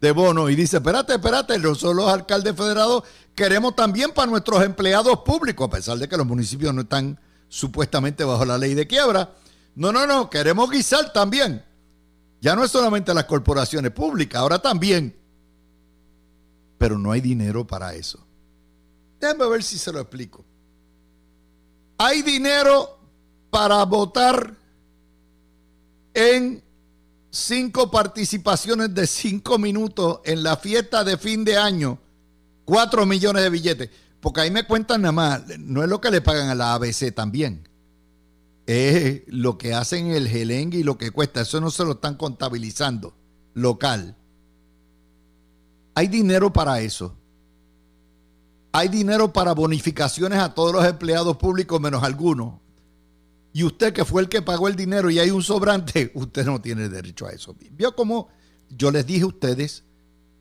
de 0.01 0.13
bono 0.13 0.49
y 0.49 0.55
dice, 0.55 0.77
espérate, 0.77 1.15
espérate, 1.15 1.59
nosotros 1.59 1.97
los 1.97 2.09
alcaldes 2.09 2.55
federados 2.55 3.05
queremos 3.35 3.75
también 3.75 4.13
para 4.13 4.31
nuestros 4.31 4.63
empleados 4.63 5.21
públicos, 5.21 5.67
a 5.67 5.71
pesar 5.71 5.99
de 5.99 6.09
que 6.09 6.17
los 6.17 6.27
municipios 6.27 6.73
no 6.73 6.83
están 6.83 7.19
supuestamente 7.49 8.25
bajo 8.25 8.45
la 8.45 8.59
ley 8.59 8.75
de 8.75 8.87
quiebra. 8.87 9.33
No, 9.75 9.93
no, 9.93 10.07
no, 10.07 10.29
queremos 10.31 10.71
guisar 10.71 11.13
también. 11.13 11.65
Ya 12.41 12.55
no 12.55 12.65
es 12.65 12.71
solamente 12.71 13.13
las 13.15 13.25
corporaciones 13.25 13.91
públicas, 13.91 14.41
ahora 14.41 14.61
también. 14.61 15.17
Pero 16.79 16.99
no 16.99 17.11
hay 17.11 17.21
dinero 17.21 17.67
para 17.67 17.95
eso. 17.95 18.25
Déjenme 19.21 19.49
ver 19.49 19.63
si 19.65 19.79
se 19.79 19.93
lo 19.93 19.99
explico. 19.99 20.45
Hay 21.97 22.23
dinero 22.23 22.99
para 23.51 23.85
votar 23.85 24.55
en 26.15 26.63
cinco 27.39 27.91
participaciones 27.91 28.95
de 28.95 29.07
cinco 29.07 29.59
minutos 29.59 30.21
en 30.25 30.43
la 30.43 30.57
fiesta 30.57 31.05
de 31.05 31.17
fin 31.17 31.45
de 31.45 31.57
año. 31.57 31.99
Cuatro 32.65 33.07
millones 33.07 33.43
de 33.43 33.51
billetes. 33.51 33.91
Porque 34.21 34.41
ahí 34.41 34.51
me 34.51 34.67
cuentan 34.67 35.03
nada 35.03 35.13
más, 35.13 35.43
no 35.59 35.83
es 35.83 35.89
lo 35.89 36.01
que 36.01 36.11
le 36.11 36.21
pagan 36.21 36.49
a 36.49 36.55
la 36.55 36.75
ABC 36.75 37.15
también. 37.15 37.69
Es 38.67 39.23
lo 39.29 39.57
que 39.57 39.73
hacen 39.73 40.09
el 40.09 40.29
gelengue 40.29 40.79
y 40.79 40.83
lo 40.83 40.99
que 40.99 41.11
cuesta. 41.11 41.41
Eso 41.41 41.61
no 41.61 41.71
se 41.71 41.85
lo 41.85 41.93
están 41.93 42.17
contabilizando 42.17 43.15
local. 43.55 44.17
Hay 45.95 46.09
dinero 46.09 46.53
para 46.53 46.81
eso. 46.81 47.15
Hay 48.73 48.89
dinero 48.89 49.33
para 49.33 49.55
bonificaciones 49.55 50.39
a 50.39 50.55
todos 50.55 50.73
los 50.73 50.85
empleados 50.85 51.37
públicos 51.37 51.81
menos 51.81 52.03
algunos. 52.03 52.55
Y 53.59 53.65
usted 53.65 53.93
que 53.93 54.05
fue 54.05 54.23
el 54.23 54.29
que 54.29 54.41
pagó 54.41 54.69
el 54.69 54.77
dinero 54.77 55.11
y 55.11 55.19
hay 55.19 55.33
un 55.33 55.43
sobrante, 55.43 56.13
usted 56.15 56.47
no 56.47 56.61
tiene 56.61 56.89
derecho 56.89 57.27
a 57.27 57.33
eso. 57.33 57.57
Vio 57.73 57.93
como 57.97 58.29
yo 58.69 58.93
les 58.93 59.05
dije 59.05 59.25
a 59.25 59.27
ustedes, 59.27 59.83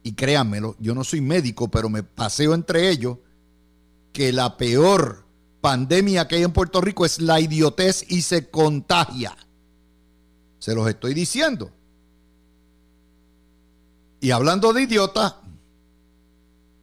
y 0.04 0.12
créanmelo, 0.12 0.76
yo 0.78 0.94
no 0.94 1.04
soy 1.04 1.22
médico, 1.22 1.68
pero 1.68 1.90
me 1.90 2.04
paseo 2.04 2.54
entre 2.54 2.92
ellos 2.92 3.18
que 4.14 4.32
la 4.32 4.56
peor 4.56 5.26
pandemia 5.62 6.28
que 6.28 6.36
hay 6.36 6.44
en 6.44 6.54
Puerto 6.54 6.80
Rico 6.80 7.08
es 7.08 7.20
la 7.20 7.40
idiotez 7.40 8.06
y 8.08 8.22
se 8.22 8.52
contagia. 8.52 9.36
Se 10.60 10.76
los 10.76 10.88
estoy 10.88 11.16
diciendo. 11.16 11.72
Y 14.22 14.30
hablando 14.30 14.74
de 14.74 14.84
idiota, 14.84 15.42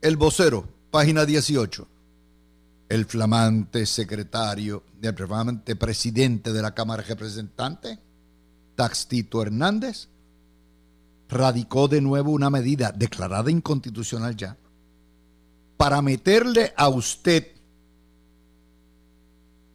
el 0.00 0.17
vocero, 0.17 0.67
página 0.91 1.26
18, 1.26 1.87
el 2.95 3.07
flamante 3.07 3.87
secretario, 3.87 4.85
el 5.03 5.15
flamante 5.15 5.75
presidente 5.75 6.53
de 6.53 6.63
la 6.63 6.73
Cámara 6.73 7.03
de 7.03 7.09
Representantes, 7.09 7.99
Taxito 8.77 9.43
Hernández, 9.43 10.09
radicó 11.29 11.89
de 11.89 12.01
nuevo 12.01 12.31
una 12.31 12.51
medida 12.51 12.93
declarada 12.93 13.51
inconstitucional 13.51 14.37
ya, 14.37 14.57
para 15.77 16.01
meterle 16.03 16.73
a 16.77 16.89
usted 16.89 17.49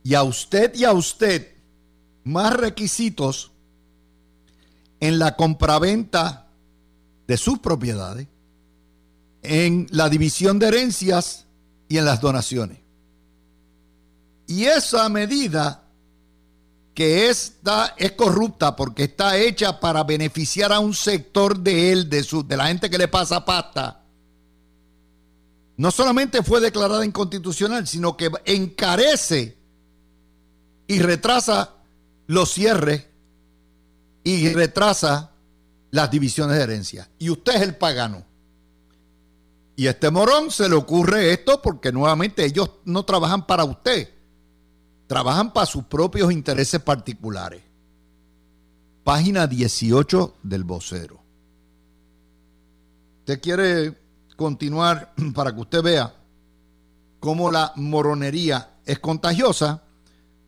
y 0.02 0.14
a 0.14 0.24
usted 0.24 0.74
y 0.76 0.86
a 0.86 0.94
usted 0.94 1.56
más 2.24 2.54
requisitos 2.54 3.52
en 5.02 5.20
la 5.20 5.36
compraventa 5.36 6.48
de 7.28 7.36
sus 7.36 7.60
propiedades, 7.60 8.28
en 9.42 9.88
la 9.92 10.08
división 10.08 10.58
de 10.58 10.70
herencias 10.70 11.48
y 11.90 11.98
en 11.98 12.06
las 12.06 12.22
donaciones. 12.22 12.79
Y 14.50 14.66
esa 14.66 15.08
medida 15.10 15.84
que 16.96 17.30
esta 17.30 17.94
es 17.96 18.14
corrupta 18.14 18.76
porque 18.76 19.04
está 19.04 19.38
hecha 19.38 19.80
para 19.80 20.04
beneficiar 20.04 20.74
a 20.74 20.80
un 20.80 20.96
sector 20.96 21.60
de 21.60 21.92
él, 21.92 22.10
de, 22.10 22.24
su, 22.24 22.46
de 22.46 22.58
la 22.58 22.66
gente 22.66 22.90
que 22.90 22.98
le 22.98 23.08
pasa 23.08 23.46
pasta, 23.46 24.04
no 25.78 25.92
solamente 25.92 26.42
fue 26.42 26.62
declarada 26.62 27.06
inconstitucional, 27.06 27.88
sino 27.88 28.18
que 28.18 28.32
encarece 28.44 29.56
y 30.88 30.98
retrasa 30.98 31.76
los 32.26 32.52
cierres 32.52 33.06
y 34.24 34.50
retrasa 34.50 35.30
las 35.92 36.10
divisiones 36.10 36.58
de 36.58 36.64
herencia. 36.64 37.08
Y 37.20 37.30
usted 37.30 37.54
es 37.54 37.62
el 37.62 37.76
pagano. 37.76 38.26
Y 39.76 39.86
a 39.86 39.92
este 39.92 40.10
morón 40.10 40.50
se 40.50 40.68
le 40.68 40.74
ocurre 40.74 41.34
esto 41.34 41.62
porque 41.62 41.92
nuevamente 41.92 42.44
ellos 42.44 42.72
no 42.84 43.06
trabajan 43.06 43.46
para 43.46 43.64
usted, 43.64 44.19
trabajan 45.10 45.52
para 45.52 45.66
sus 45.66 45.86
propios 45.86 46.32
intereses 46.32 46.80
particulares. 46.80 47.64
Página 49.04 49.48
18 49.48 50.36
del 50.44 50.64
vocero. 50.64 51.20
Usted 53.22 53.42
quiere 53.42 53.98
continuar 54.36 55.16
para 55.34 55.52
que 55.52 55.62
usted 55.62 55.82
vea 55.82 56.14
cómo 57.20 57.52
la 57.52 57.74
moronería 57.76 58.76
es 58.86 59.00
contagiosa. 59.00 59.82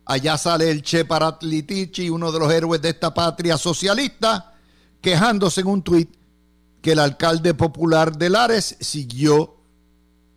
Allá 0.04 0.38
sale 0.38 0.70
el 0.70 0.82
Che 0.82 1.04
Paratlitichi, 1.06 2.08
uno 2.08 2.30
de 2.30 2.38
los 2.38 2.52
héroes 2.52 2.80
de 2.80 2.90
esta 2.90 3.12
patria 3.12 3.58
socialista, 3.58 4.54
quejándose 5.00 5.62
en 5.62 5.66
un 5.66 5.82
tuit 5.82 6.08
que 6.80 6.92
el 6.92 7.00
alcalde 7.00 7.54
popular 7.54 8.16
de 8.16 8.30
Lares 8.30 8.76
siguió 8.78 9.56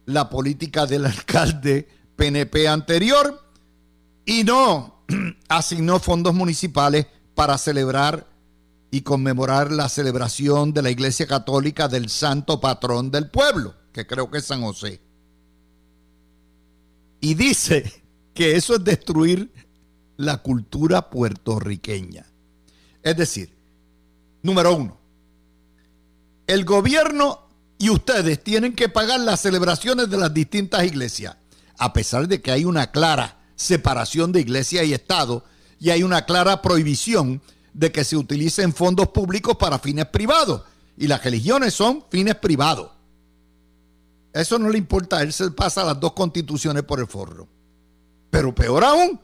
la 0.08 0.32
política 0.32 0.88
del 0.88 1.06
alcalde 1.06 1.88
PNP 2.16 2.68
anterior 2.68 3.45
y 4.26 4.44
no 4.44 5.04
asignó 5.50 6.00
fondos 6.00 6.34
municipales 6.34 7.08
para 7.36 7.58
celebrar 7.58 8.28
y 8.92 9.02
conmemorar 9.02 9.72
la 9.72 9.90
celebración 9.90 10.74
de 10.74 10.82
la 10.82 10.90
Iglesia 10.90 11.28
Católica 11.28 11.88
del 11.88 12.10
santo 12.10 12.60
patrón 12.60 13.12
del 13.12 13.30
pueblo, 13.30 13.76
que 13.92 14.08
creo 14.08 14.32
que 14.32 14.38
es 14.40 14.46
San 14.46 14.62
José. 14.62 15.02
Y 17.20 17.34
dice 17.34 18.04
que 18.34 18.56
eso 18.56 18.76
es 18.76 18.84
destruir 18.84 19.52
la 20.18 20.38
cultura 20.38 21.10
puertorriqueña. 21.10 22.26
Es 23.04 23.18
decir, 23.18 23.54
número 24.42 24.76
uno, 24.76 24.98
el 26.48 26.64
gobierno 26.64 27.48
y 27.78 27.90
ustedes 27.90 28.44
tienen 28.44 28.74
que 28.74 28.88
pagar 28.88 29.20
las 29.20 29.42
celebraciones 29.42 30.10
de 30.10 30.18
las 30.18 30.34
distintas 30.34 30.86
iglesias, 30.86 31.36
a 31.78 31.92
pesar 31.92 32.28
de 32.28 32.42
que 32.42 32.52
hay 32.52 32.64
una 32.64 32.92
clara 32.92 33.45
separación 33.56 34.32
de 34.32 34.42
iglesia 34.42 34.84
y 34.84 34.94
Estado 34.94 35.44
y 35.80 35.90
hay 35.90 36.04
una 36.04 36.26
clara 36.26 36.62
prohibición 36.62 37.42
de 37.74 37.92
que 37.92 38.04
se 38.04 38.16
utilicen 38.16 38.74
fondos 38.74 39.10
públicos 39.10 39.58
para 39.58 39.80
fines 39.80 40.06
privados. 40.06 40.62
Y 40.98 41.08
las 41.08 41.24
religiones 41.24 41.74
son 41.74 42.06
fines 42.10 42.36
privados. 42.36 42.92
Eso 44.34 44.58
no 44.60 44.70
le 44.70 44.78
importa, 44.78 45.22
él 45.22 45.32
se 45.32 45.52
pasa 45.52 45.84
las 45.84 46.00
dos 46.00 46.14
constituciones 46.14 46.84
por 46.84 47.00
el 47.00 47.08
forro. 47.08 47.48
Pero 48.30 48.54
peor 48.54 48.84
aún, 48.84 49.20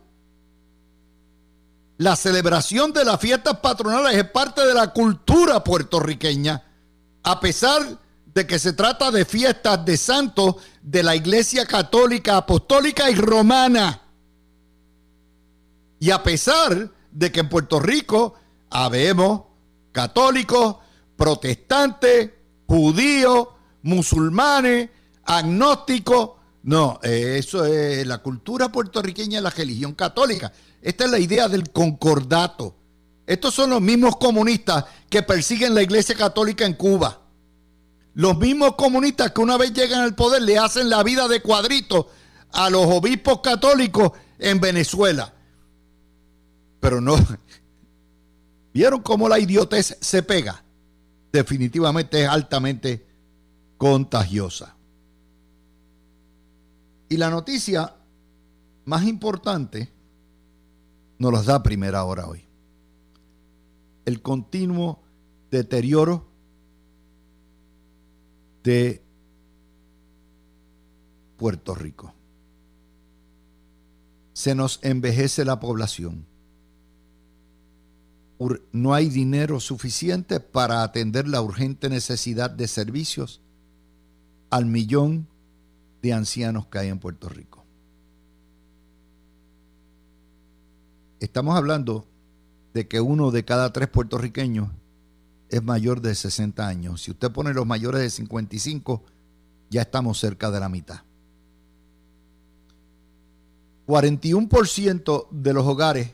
la 1.97 2.15
celebración 2.15 2.93
de 2.93 3.05
las 3.05 3.19
fiestas 3.19 3.59
patronales 3.59 4.17
es 4.17 4.29
parte 4.29 4.65
de 4.65 4.73
la 4.73 4.93
cultura 4.93 5.63
puertorriqueña, 5.63 6.63
a 7.23 7.39
pesar 7.39 7.81
de 8.33 8.47
que 8.47 8.57
se 8.57 8.73
trata 8.73 9.11
de 9.11 9.25
fiestas 9.25 9.83
de 9.85 9.97
santos 9.97 10.55
de 10.81 11.03
la 11.03 11.15
Iglesia 11.15 11.65
Católica, 11.65 12.37
Apostólica 12.37 13.09
y 13.09 13.15
Romana. 13.15 14.01
Y 16.01 16.09
a 16.09 16.23
pesar 16.23 16.89
de 17.11 17.31
que 17.31 17.41
en 17.41 17.47
Puerto 17.47 17.79
Rico 17.79 18.33
habemos 18.71 19.43
católicos, 19.91 20.77
protestantes, 21.15 22.31
judíos, 22.65 23.49
musulmanes, 23.83 24.89
agnósticos. 25.25 26.31
No, 26.63 26.99
eso 27.03 27.65
es 27.65 28.07
la 28.07 28.17
cultura 28.17 28.71
puertorriqueña 28.71 29.41
la 29.41 29.51
religión 29.51 29.93
católica. 29.93 30.51
Esta 30.81 31.05
es 31.05 31.11
la 31.11 31.19
idea 31.19 31.47
del 31.47 31.69
concordato. 31.69 32.75
Estos 33.27 33.53
son 33.53 33.69
los 33.69 33.81
mismos 33.81 34.17
comunistas 34.17 34.85
que 35.07 35.21
persiguen 35.21 35.75
la 35.75 35.83
iglesia 35.83 36.15
católica 36.15 36.65
en 36.65 36.73
Cuba. 36.73 37.21
Los 38.15 38.39
mismos 38.39 38.73
comunistas 38.73 39.33
que 39.33 39.41
una 39.41 39.55
vez 39.55 39.71
llegan 39.71 40.01
al 40.01 40.15
poder 40.15 40.41
le 40.41 40.57
hacen 40.57 40.89
la 40.89 41.03
vida 41.03 41.27
de 41.27 41.43
cuadrito 41.43 42.09
a 42.53 42.71
los 42.71 42.87
obispos 42.87 43.41
católicos 43.41 44.13
en 44.39 44.59
Venezuela. 44.59 45.35
Pero 46.81 46.99
no, 46.99 47.15
¿Vieron 48.73 49.01
cómo 49.01 49.27
la 49.27 49.39
idiotez 49.39 49.97
se 49.99 50.23
pega? 50.23 50.63
Definitivamente 51.31 52.23
es 52.23 52.29
altamente 52.29 53.05
contagiosa. 53.77 54.75
Y 57.09 57.17
la 57.17 57.29
noticia 57.29 57.93
más 58.85 59.05
importante 59.05 59.91
nos 61.17 61.33
las 61.33 61.45
da 61.45 61.61
primera 61.61 62.03
hora 62.05 62.27
hoy. 62.27 62.45
El 64.05 64.21
continuo 64.21 65.03
deterioro 65.51 66.27
de 68.63 69.03
Puerto 71.37 71.75
Rico. 71.75 72.13
Se 74.33 74.55
nos 74.55 74.79
envejece 74.81 75.43
la 75.43 75.59
población 75.59 76.30
no 78.71 78.93
hay 78.93 79.09
dinero 79.09 79.59
suficiente 79.59 80.39
para 80.39 80.83
atender 80.83 81.27
la 81.27 81.41
urgente 81.41 81.89
necesidad 81.89 82.49
de 82.49 82.67
servicios 82.67 83.41
al 84.49 84.65
millón 84.65 85.27
de 86.01 86.13
ancianos 86.13 86.65
que 86.67 86.79
hay 86.79 86.87
en 86.89 86.99
Puerto 86.99 87.29
Rico. 87.29 87.63
Estamos 91.19 91.55
hablando 91.55 92.07
de 92.73 92.87
que 92.87 92.99
uno 92.99 93.29
de 93.31 93.45
cada 93.45 93.71
tres 93.71 93.89
puertorriqueños 93.89 94.69
es 95.49 95.61
mayor 95.61 96.01
de 96.01 96.15
60 96.15 96.67
años. 96.67 97.03
Si 97.03 97.11
usted 97.11 97.31
pone 97.31 97.53
los 97.53 97.67
mayores 97.67 98.01
de 98.01 98.09
55, 98.09 99.03
ya 99.69 99.81
estamos 99.81 100.17
cerca 100.17 100.49
de 100.49 100.59
la 100.59 100.69
mitad. 100.69 101.01
41% 103.85 105.27
de 105.29 105.53
los 105.53 105.65
hogares 105.65 106.13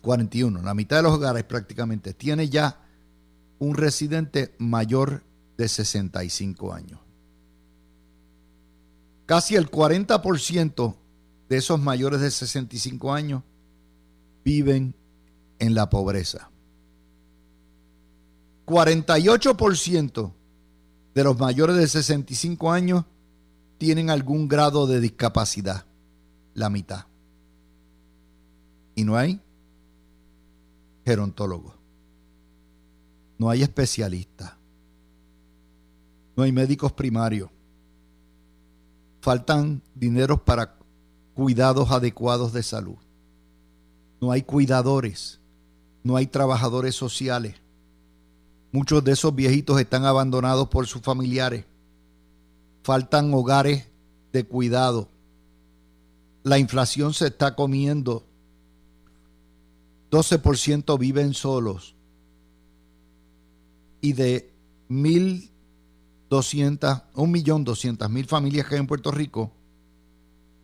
41, 0.00 0.62
la 0.62 0.74
mitad 0.74 0.96
de 0.96 1.02
los 1.02 1.12
hogares 1.12 1.44
prácticamente 1.44 2.14
tiene 2.14 2.48
ya 2.48 2.80
un 3.58 3.74
residente 3.74 4.54
mayor 4.58 5.24
de 5.56 5.68
65 5.68 6.72
años. 6.72 7.00
Casi 9.26 9.56
el 9.56 9.70
40% 9.70 10.94
de 11.48 11.56
esos 11.56 11.80
mayores 11.80 12.20
de 12.20 12.30
65 12.30 13.12
años 13.12 13.42
viven 14.44 14.94
en 15.58 15.74
la 15.74 15.90
pobreza. 15.90 16.50
48% 18.66 20.32
de 21.14 21.24
los 21.24 21.38
mayores 21.38 21.76
de 21.76 21.88
65 21.88 22.70
años 22.70 23.04
tienen 23.78 24.10
algún 24.10 24.48
grado 24.48 24.86
de 24.86 25.00
discapacidad, 25.00 25.84
la 26.54 26.70
mitad. 26.70 27.06
Y 28.94 29.04
no 29.04 29.16
hay 29.16 29.40
No 33.38 33.50
hay 33.50 33.62
especialistas. 33.62 34.52
No 36.36 36.42
hay 36.42 36.52
médicos 36.52 36.92
primarios. 36.92 37.50
Faltan 39.20 39.82
dineros 39.94 40.40
para 40.42 40.76
cuidados 41.34 41.90
adecuados 41.90 42.52
de 42.52 42.62
salud. 42.62 42.96
No 44.20 44.32
hay 44.32 44.42
cuidadores. 44.42 45.40
No 46.02 46.16
hay 46.16 46.26
trabajadores 46.26 46.94
sociales. 46.94 47.56
Muchos 48.70 49.02
de 49.02 49.12
esos 49.12 49.34
viejitos 49.34 49.80
están 49.80 50.04
abandonados 50.04 50.68
por 50.68 50.86
sus 50.86 51.02
familiares. 51.02 51.64
Faltan 52.82 53.32
hogares 53.32 53.88
de 54.32 54.44
cuidado. 54.44 55.08
La 56.42 56.58
inflación 56.58 57.14
se 57.14 57.28
está 57.28 57.54
comiendo 57.54 58.27
12% 60.10 60.98
viven 60.98 61.34
solos 61.34 61.94
y 64.00 64.12
de 64.12 64.50
1.200, 64.88 67.02
1.200.000 67.14 68.26
familias 68.26 68.66
que 68.66 68.74
hay 68.74 68.80
en 68.80 68.86
Puerto 68.86 69.10
Rico, 69.10 69.52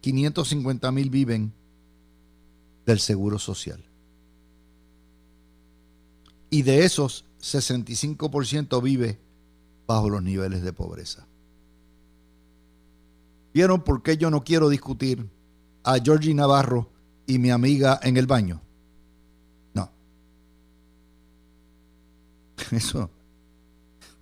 550.000 0.03 1.11
viven 1.11 1.53
del 2.87 3.01
Seguro 3.01 3.39
Social. 3.39 3.83
Y 6.51 6.63
de 6.63 6.85
esos, 6.85 7.25
65% 7.41 8.83
vive 8.83 9.19
bajo 9.87 10.09
los 10.09 10.23
niveles 10.23 10.63
de 10.63 10.73
pobreza. 10.73 11.27
¿Vieron 13.53 13.83
por 13.83 14.03
qué 14.03 14.17
yo 14.17 14.31
no 14.31 14.43
quiero 14.43 14.69
discutir 14.69 15.29
a 15.85 15.97
Georgie 16.03 16.35
Navarro 16.35 16.91
y 17.27 17.39
mi 17.39 17.51
amiga 17.51 18.01
en 18.03 18.17
el 18.17 18.27
baño? 18.27 18.61
No. 19.75 19.91
Eso. 22.71 23.11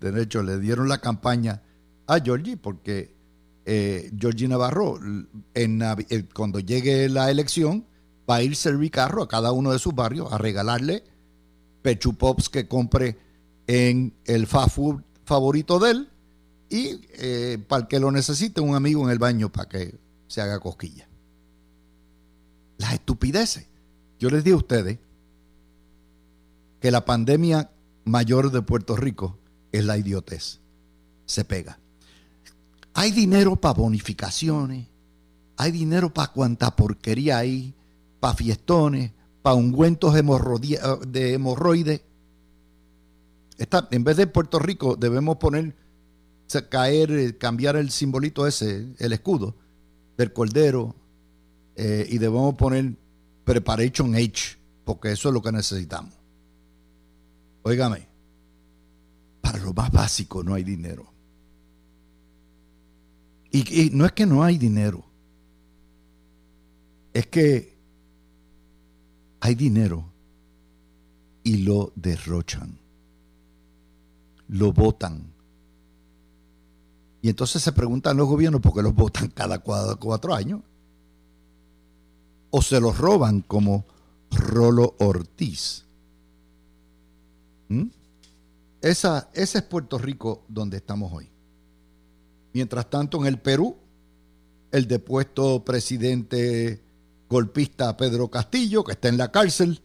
De 0.01 0.23
hecho, 0.23 0.42
le 0.42 0.59
dieron 0.59 0.88
la 0.88 0.99
campaña 0.99 1.62
a 2.07 2.18
Georgie 2.21 2.57
porque 2.57 3.14
eh, 3.64 4.11
Georgie 4.18 4.49
Navarro, 4.49 4.99
eh, 5.55 6.25
cuando 6.35 6.59
llegue 6.59 7.09
la 7.09 7.31
elección, 7.31 7.87
va 8.29 8.37
a 8.37 8.42
ir 8.42 8.57
servir 8.57 8.90
carro 8.90 9.23
a 9.23 9.29
cada 9.29 9.53
uno 9.53 9.73
de 9.73 9.79
sus 9.79 9.95
barrios 9.95 10.33
a 10.33 10.38
regalarle 10.38 11.05
pechupops 11.83 12.49
que 12.49 12.68
compre 12.68 13.18
en 13.66 14.14
el 14.25 14.47
fast 14.47 14.79
favorito 15.25 15.79
de 15.79 15.90
él 15.90 16.09
y 16.68 17.01
eh, 17.14 17.59
para 17.68 17.83
el 17.83 17.88
que 17.88 18.01
lo 18.01 18.11
necesite 18.11 18.61
un 18.61 18.75
amigo 18.75 19.05
en 19.05 19.11
el 19.11 19.18
baño 19.18 19.51
para 19.51 19.68
que 19.68 19.95
se 20.27 20.40
haga 20.40 20.59
cosquilla. 20.59 21.09
Las 22.79 22.95
estupideces. 22.95 23.66
Yo 24.18 24.31
les 24.31 24.42
digo 24.42 24.57
a 24.57 24.61
ustedes 24.61 24.99
que 26.81 26.90
la 26.90 27.05
pandemia 27.05 27.71
mayor 28.05 28.51
de 28.51 28.62
Puerto 28.62 28.97
Rico 28.97 29.38
es 29.71 29.85
la 29.85 29.99
idiotez. 29.99 30.61
Se 31.27 31.45
pega. 31.45 31.79
Hay 32.95 33.11
dinero 33.11 33.57
para 33.57 33.75
bonificaciones, 33.75 34.87
hay 35.57 35.73
dinero 35.73 36.12
para 36.12 36.33
cuanta 36.33 36.75
porquería 36.77 37.38
hay, 37.38 37.75
para 38.21 38.35
fiestones, 38.35 39.12
para 39.43 39.57
ungüentos 39.57 40.15
de 40.15 41.33
hemorroides. 41.33 42.01
en 43.91 44.05
vez 44.05 44.17
de 44.17 44.27
Puerto 44.27 44.59
Rico, 44.59 44.97
debemos 44.97 45.37
poner, 45.37 45.75
caer, 46.69 47.11
eh, 47.12 47.38
cambiar 47.38 47.77
el 47.77 47.91
simbolito 47.91 48.47
ese, 48.47 48.88
el 48.99 49.12
escudo 49.12 49.55
del 50.17 50.33
cordero, 50.33 50.95
eh, 51.77 52.07
y 52.11 52.19
debemos 52.19 52.55
poner 52.55 52.95
Preparation 53.45 54.15
H, 54.15 54.59
porque 54.85 55.12
eso 55.12 55.29
es 55.29 55.35
lo 55.35 55.43
que 55.43 55.53
necesitamos. 55.53 56.22
Óigame, 57.62 58.09
para 59.40 59.59
lo 59.59 59.72
más 59.72 59.90
básico 59.90 60.42
no 60.42 60.55
hay 60.55 60.64
dinero. 60.64 61.12
Y, 63.51 63.90
no 63.92 64.07
es 64.07 64.12
que 64.12 64.25
no 64.25 64.42
hay 64.42 64.57
dinero, 64.57 65.05
es 67.12 67.27
que 67.27 67.77
hay 69.40 69.55
dinero 69.55 70.07
y 71.44 71.59
lo 71.59 71.92
derrochan, 71.94 72.79
lo 74.48 74.72
votan. 74.72 75.33
Y 77.20 77.29
entonces 77.29 77.62
se 77.62 77.72
preguntan 77.72 78.16
los 78.16 78.27
gobiernos 78.27 78.62
por 78.62 78.75
qué 78.75 78.83
los 78.83 78.94
votan 78.94 79.29
cada 79.29 79.59
cuatro, 79.59 80.35
años. 80.35 80.62
O 82.51 82.62
se 82.62 82.81
los 82.81 82.96
roban 82.96 83.42
como 83.42 83.85
Rolo 84.31 84.96
Ortiz. 84.98 85.85
¿Mm? 87.73 87.91
Esa, 88.83 89.31
ese 89.33 89.59
es 89.59 89.65
Puerto 89.65 89.97
Rico 89.97 90.45
donde 90.49 90.77
estamos 90.77 91.11
hoy. 91.13 91.31
Mientras 92.53 92.91
tanto, 92.91 93.19
en 93.19 93.27
el 93.27 93.39
Perú, 93.39 93.77
el 94.71 94.87
depuesto 94.87 95.65
presidente 95.65 96.83
golpista 97.31 97.97
Pedro 97.97 98.29
Castillo, 98.29 98.85
que 98.85 98.93
está 98.93 99.09
en 99.09 99.17
la 99.17 99.33
cárcel, 99.33 99.81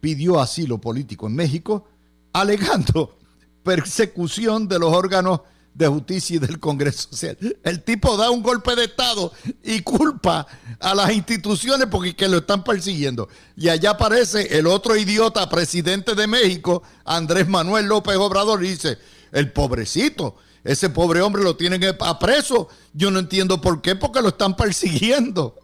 pidió 0.00 0.40
asilo 0.40 0.78
político 0.78 1.26
en 1.26 1.36
México, 1.36 1.88
alegando 2.34 3.16
persecución 3.62 4.68
de 4.68 4.78
los 4.78 4.92
órganos 4.92 5.40
de 5.74 5.86
justicia 5.86 6.36
y 6.36 6.38
del 6.38 6.60
Congreso 6.60 7.08
Social. 7.10 7.38
El 7.62 7.82
tipo 7.82 8.16
da 8.16 8.30
un 8.30 8.42
golpe 8.42 8.74
de 8.76 8.84
Estado 8.84 9.32
y 9.62 9.80
culpa 9.80 10.46
a 10.78 10.94
las 10.94 11.12
instituciones 11.12 11.86
porque 11.90 12.14
que 12.14 12.28
lo 12.28 12.38
están 12.38 12.62
persiguiendo. 12.64 13.28
Y 13.56 13.68
allá 13.68 13.90
aparece 13.90 14.58
el 14.58 14.66
otro 14.66 14.96
idiota 14.96 15.48
presidente 15.48 16.14
de 16.14 16.26
México, 16.26 16.82
Andrés 17.04 17.48
Manuel 17.48 17.86
López 17.86 18.16
Obrador, 18.16 18.64
y 18.64 18.70
dice, 18.70 18.98
el 19.32 19.52
pobrecito, 19.52 20.36
ese 20.64 20.90
pobre 20.90 21.22
hombre 21.22 21.42
lo 21.42 21.56
tienen 21.56 21.82
a 22.00 22.18
preso. 22.18 22.68
Yo 22.92 23.10
no 23.10 23.18
entiendo 23.18 23.60
por 23.60 23.80
qué, 23.80 23.96
porque 23.96 24.20
lo 24.20 24.28
están 24.28 24.54
persiguiendo. 24.56 25.58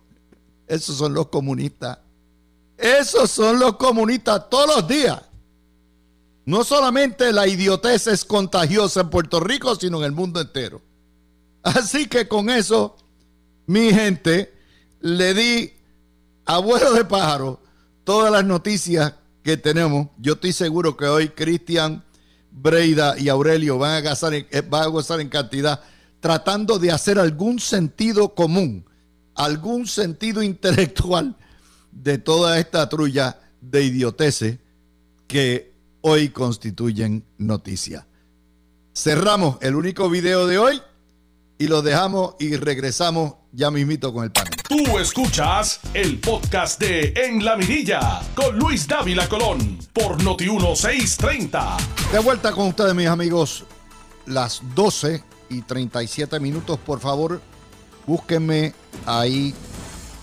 Esos 0.67 0.97
son 0.97 1.15
los 1.15 1.29
comunistas. 1.29 1.99
Esos 2.77 3.31
son 3.31 3.59
los 3.59 3.77
comunistas 3.77 4.49
todos 4.49 4.77
los 4.77 4.89
días. 4.89 5.21
No 6.49 6.65
solamente 6.65 7.31
la 7.31 7.47
idiotez 7.47 8.07
es 8.07 8.25
contagiosa 8.25 9.03
en 9.03 9.11
Puerto 9.11 9.39
Rico, 9.39 9.77
sino 9.77 9.99
en 9.99 10.05
el 10.05 10.13
mundo 10.13 10.41
entero. 10.41 10.81
Así 11.63 12.07
que 12.07 12.27
con 12.27 12.49
eso, 12.49 12.97
mi 13.67 13.93
gente, 13.93 14.55
le 15.03 15.35
di 15.35 15.73
a 16.47 16.57
vuelo 16.57 16.95
de 16.95 17.05
pájaro 17.05 17.61
todas 18.03 18.33
las 18.33 18.47
noticias 18.47 19.13
que 19.43 19.59
tenemos. 19.59 20.09
Yo 20.17 20.33
estoy 20.33 20.55
seguro 20.55 20.97
que 20.97 21.05
hoy 21.05 21.29
Cristian 21.29 22.03
Breida 22.51 23.19
y 23.19 23.29
Aurelio 23.29 23.77
van 23.77 24.03
a, 24.03 24.09
gozar 24.09 24.33
en, 24.33 24.47
eh, 24.51 24.63
van 24.63 24.85
a 24.85 24.87
gozar 24.87 25.21
en 25.21 25.29
cantidad 25.29 25.83
tratando 26.19 26.79
de 26.79 26.91
hacer 26.91 27.19
algún 27.19 27.61
sentido 27.61 28.35
común, 28.35 28.87
algún 29.35 29.87
sentido 29.87 30.43
intelectual 30.53 31.37
de 31.93 32.17
toda 32.17 32.59
esta 32.59 32.89
trulla 32.89 33.39
de 33.61 33.85
idioteces 33.85 34.57
que 35.27 35.77
hoy 36.09 36.31
constituyen 36.31 37.23
noticia. 37.37 38.07
Cerramos 38.95 39.59
el 39.61 39.75
único 39.75 40.09
video 40.09 40.47
de 40.47 40.59
hoy 40.59 40.81
y 41.59 41.67
lo 41.67 41.83
dejamos 41.83 42.35
y 42.39 42.57
regresamos 42.57 43.35
ya 43.53 43.71
mismito 43.71 44.13
con 44.15 44.25
el 44.25 44.33
panel. 44.33 44.55
Tú 44.67 44.99
escuchas 44.99 45.81
el 45.93 46.19
podcast 46.19 46.81
de 46.81 47.13
En 47.15 47.45
la 47.45 47.57
Mirilla 47.57 48.23
con 48.35 48.59
Luis 48.59 48.89
Dávila 48.89 49.29
Colón 49.29 49.79
por 49.93 50.23
Noti 50.23 50.49
1630. 50.49 51.77
De 52.11 52.19
vuelta 52.21 52.53
con 52.53 52.69
ustedes, 52.69 52.95
mis 52.95 53.09
amigos, 53.09 53.65
las 54.25 54.63
12 54.75 55.23
y 55.51 55.61
37 55.61 56.41
minutos, 56.41 56.79
por 56.79 57.01
favor, 57.01 57.43
búsquenme 58.07 58.73
ahí 59.05 59.55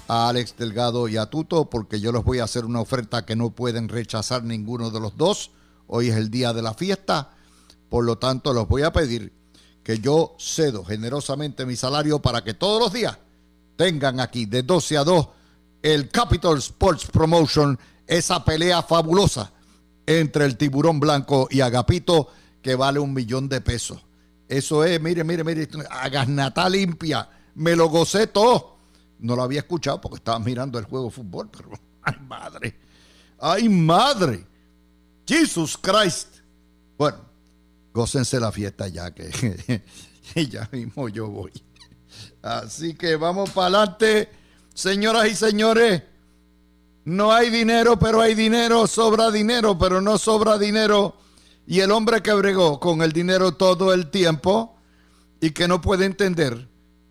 a 0.07 0.29
Alex 0.29 0.55
Delgado 0.57 1.07
y 1.07 1.17
a 1.17 1.27
Tuto 1.27 1.69
porque 1.69 1.99
yo 1.99 2.11
les 2.11 2.23
voy 2.23 2.39
a 2.39 2.45
hacer 2.45 2.65
una 2.65 2.81
oferta 2.81 3.23
que 3.23 3.35
no 3.35 3.51
pueden 3.51 3.87
rechazar 3.87 4.43
ninguno 4.43 4.89
de 4.89 4.99
los 4.99 5.15
dos. 5.15 5.51
Hoy 5.87 6.09
es 6.09 6.15
el 6.15 6.29
día 6.29 6.53
de 6.53 6.61
la 6.61 6.73
fiesta, 6.73 7.31
por 7.89 8.03
lo 8.03 8.17
tanto 8.17 8.53
los 8.53 8.67
voy 8.67 8.83
a 8.83 8.91
pedir 8.91 9.33
que 9.83 9.99
yo 9.99 10.35
cedo 10.39 10.83
generosamente 10.83 11.65
mi 11.65 11.75
salario 11.75 12.21
para 12.21 12.43
que 12.43 12.53
todos 12.53 12.81
los 12.81 12.91
días 12.91 13.17
tengan 13.75 14.19
aquí 14.19 14.45
de 14.45 14.63
12 14.63 14.97
a 14.97 15.03
2 15.03 15.27
el 15.83 16.09
Capital 16.09 16.57
Sports 16.57 17.05
Promotion, 17.05 17.77
esa 18.07 18.43
pelea 18.43 18.81
fabulosa 18.81 19.51
entre 20.07 20.45
el 20.45 20.57
tiburón 20.57 20.99
blanco 20.99 21.47
y 21.51 21.61
Agapito 21.61 22.29
que 22.63 22.73
vale 22.73 22.97
un 22.97 23.13
millón 23.13 23.47
de 23.47 23.61
pesos. 23.61 24.03
Eso 24.47 24.83
es, 24.83 24.99
mire, 24.99 25.23
mire, 25.23 25.43
mire, 25.43 25.67
agasnata 25.91 26.67
limpia, 26.67 27.29
me 27.53 27.75
lo 27.75 27.89
gocé 27.89 28.25
todo. 28.25 28.77
No 29.19 29.35
lo 29.35 29.43
había 29.43 29.59
escuchado 29.59 30.01
porque 30.01 30.17
estaba 30.17 30.39
mirando 30.39 30.79
el 30.79 30.85
juego 30.85 31.05
de 31.05 31.11
fútbol, 31.11 31.49
pero 31.55 31.69
ay 32.01 32.15
madre, 32.27 32.79
ay 33.39 33.69
madre, 33.69 34.47
Jesus 35.27 35.77
Christ. 35.77 36.37
Bueno, 36.97 37.17
gócense 37.93 38.39
la 38.39 38.51
fiesta 38.51 38.87
ya 38.87 39.13
que 39.13 39.81
ya 40.49 40.67
mismo 40.71 41.09
yo 41.09 41.27
voy. 41.27 41.51
Así 42.41 42.93
que 42.93 43.15
vamos 43.15 43.49
para 43.49 43.67
adelante, 43.79 44.29
señoras 44.73 45.27
y 45.27 45.35
señores. 45.35 46.03
No 47.05 47.31
hay 47.31 47.49
dinero, 47.49 47.99
pero 47.99 48.21
hay 48.21 48.33
dinero, 48.33 48.87
sobra 48.87 49.29
dinero, 49.29 49.77
pero 49.77 50.01
no 50.01 50.17
sobra 50.17 50.57
dinero. 50.57 51.15
Y 51.67 51.79
el 51.79 51.91
hombre 51.91 52.21
que 52.21 52.33
bregó 52.33 52.79
con 52.79 53.01
el 53.01 53.11
dinero 53.11 53.53
todo 53.53 53.93
el 53.93 54.09
tiempo 54.09 54.75
y 55.39 55.51
que 55.51 55.67
no 55.67 55.81
puede 55.81 56.05
entender 56.05 56.67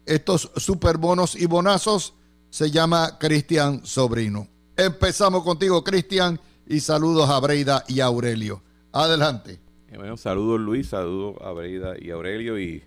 estos 0.07 0.50
superbonos 0.57 1.35
y 1.35 1.46
bonazos 1.46 2.14
se 2.50 2.70
llama 2.70 3.18
Cristian 3.18 3.85
Sobrino. 3.85 4.48
Empezamos 4.77 5.42
contigo, 5.42 5.83
Cristian, 5.83 6.40
y 6.66 6.81
saludos 6.81 7.29
a 7.31 7.38
Breida 7.40 7.85
y 7.88 8.00
a 8.00 8.07
Aurelio. 8.07 8.62
Adelante. 8.92 9.61
Eh, 9.88 9.96
bueno, 9.96 10.16
saludos 10.16 10.61
Luis, 10.61 10.88
saludos 10.88 11.37
a 11.40 11.53
Breida 11.53 11.94
y 11.98 12.11
Aurelio 12.11 12.59
y 12.59 12.83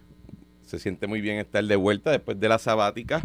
se 0.63 0.79
siente 0.79 1.07
muy 1.07 1.21
bien 1.21 1.37
estar 1.37 1.63
de 1.63 1.75
vuelta 1.75 2.11
después 2.11 2.39
de 2.39 2.49
la 2.49 2.59
sabática, 2.59 3.21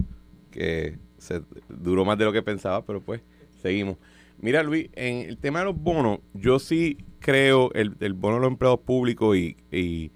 que 0.51 0.99
se 1.19 1.43
duró 1.69 2.05
más 2.05 2.19
de 2.19 2.25
lo 2.25 2.33
que 2.33 2.43
pensaba, 2.43 2.85
pero 2.85 3.01
pues 3.01 3.21
seguimos. 3.61 3.97
Mira 4.39 4.63
Luis, 4.63 4.91
en 4.95 5.29
el 5.29 5.39
tema 5.39 5.61
de 5.61 5.67
los 5.67 5.77
bonos, 5.77 6.21
yo 6.35 6.59
sí 6.59 6.99
creo 7.21 7.71
el, 7.75 7.97
el 8.01 8.13
bono 8.13 8.37
de 8.37 8.41
los 8.43 8.51
empleados 8.51 8.81
públicos 8.81 9.37
y, 9.37 9.57
y 9.71 10.11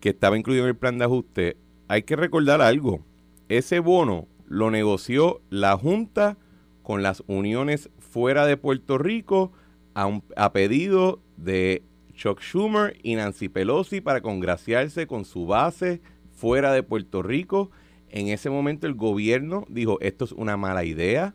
que 0.00 0.10
estaba 0.10 0.38
incluido 0.38 0.64
en 0.64 0.68
el 0.70 0.76
plan 0.76 0.98
de 0.98 1.04
ajuste, 1.04 1.56
hay 1.88 2.02
que 2.02 2.16
recordar 2.16 2.60
algo. 2.60 3.04
Ese 3.48 3.80
bono 3.80 4.28
lo 4.46 4.70
negoció 4.70 5.40
la 5.50 5.76
Junta 5.76 6.36
con 6.82 7.02
las 7.02 7.22
uniones 7.26 7.90
fuera 8.16 8.46
de 8.46 8.56
Puerto 8.56 8.96
Rico 8.96 9.52
a, 9.92 10.06
un, 10.06 10.24
a 10.36 10.50
pedido 10.50 11.20
de 11.36 11.82
Chuck 12.14 12.40
Schumer 12.40 12.96
y 13.02 13.14
Nancy 13.14 13.50
Pelosi 13.50 14.00
para 14.00 14.22
congraciarse 14.22 15.06
con 15.06 15.26
su 15.26 15.44
base 15.44 16.00
fuera 16.32 16.72
de 16.72 16.82
Puerto 16.82 17.22
Rico. 17.22 17.70
En 18.08 18.28
ese 18.28 18.48
momento 18.48 18.86
el 18.86 18.94
gobierno 18.94 19.66
dijo, 19.68 19.98
esto 20.00 20.24
es 20.24 20.32
una 20.32 20.56
mala 20.56 20.82
idea, 20.84 21.34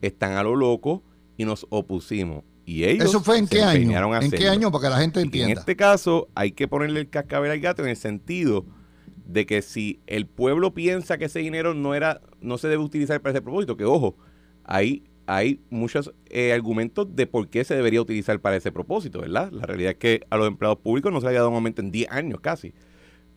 están 0.00 0.32
a 0.38 0.42
lo 0.42 0.56
loco 0.56 1.02
y 1.36 1.44
nos 1.44 1.66
opusimos. 1.68 2.44
Y 2.64 2.84
ellos 2.84 3.10
¿Eso 3.10 3.20
fue 3.20 3.36
en 3.36 3.46
se 3.46 3.56
qué 3.56 3.62
año? 3.62 4.14
a 4.14 4.18
¿En 4.20 4.30
qué 4.30 4.48
año? 4.48 4.72
Para 4.72 4.84
que 4.84 4.88
la 4.88 5.00
gente 5.02 5.20
Y 5.20 5.24
en 5.24 5.26
entienda. 5.26 5.60
este 5.60 5.76
caso 5.76 6.30
hay 6.34 6.52
que 6.52 6.66
ponerle 6.66 7.00
el 7.00 7.10
cascabel 7.10 7.50
al 7.50 7.60
gato 7.60 7.82
en 7.82 7.90
el 7.90 7.96
sentido 7.96 8.64
de 9.26 9.44
que 9.44 9.60
si 9.60 10.00
el 10.06 10.24
pueblo 10.24 10.72
piensa 10.72 11.18
que 11.18 11.26
ese 11.26 11.40
dinero 11.40 11.74
no 11.74 11.94
era 11.94 12.22
no 12.40 12.56
se 12.56 12.68
debe 12.68 12.82
utilizar 12.82 13.20
para 13.20 13.32
ese 13.34 13.42
propósito, 13.42 13.76
que 13.76 13.84
ojo, 13.84 14.16
hay 14.64 15.04
hay 15.26 15.60
muchos 15.70 16.12
eh, 16.26 16.52
argumentos 16.52 17.14
de 17.14 17.26
por 17.26 17.48
qué 17.48 17.64
se 17.64 17.74
debería 17.74 18.02
utilizar 18.02 18.40
para 18.40 18.56
ese 18.56 18.72
propósito, 18.72 19.20
¿verdad? 19.20 19.50
La 19.52 19.66
realidad 19.66 19.92
es 19.92 19.98
que 19.98 20.26
a 20.30 20.36
los 20.36 20.48
empleados 20.48 20.78
públicos 20.78 21.12
no 21.12 21.20
se 21.20 21.26
le 21.26 21.32
ha 21.32 21.40
dado 21.40 21.50
un 21.50 21.56
aumento 21.56 21.80
en 21.80 21.90
10 21.90 22.10
años 22.10 22.40
casi. 22.40 22.74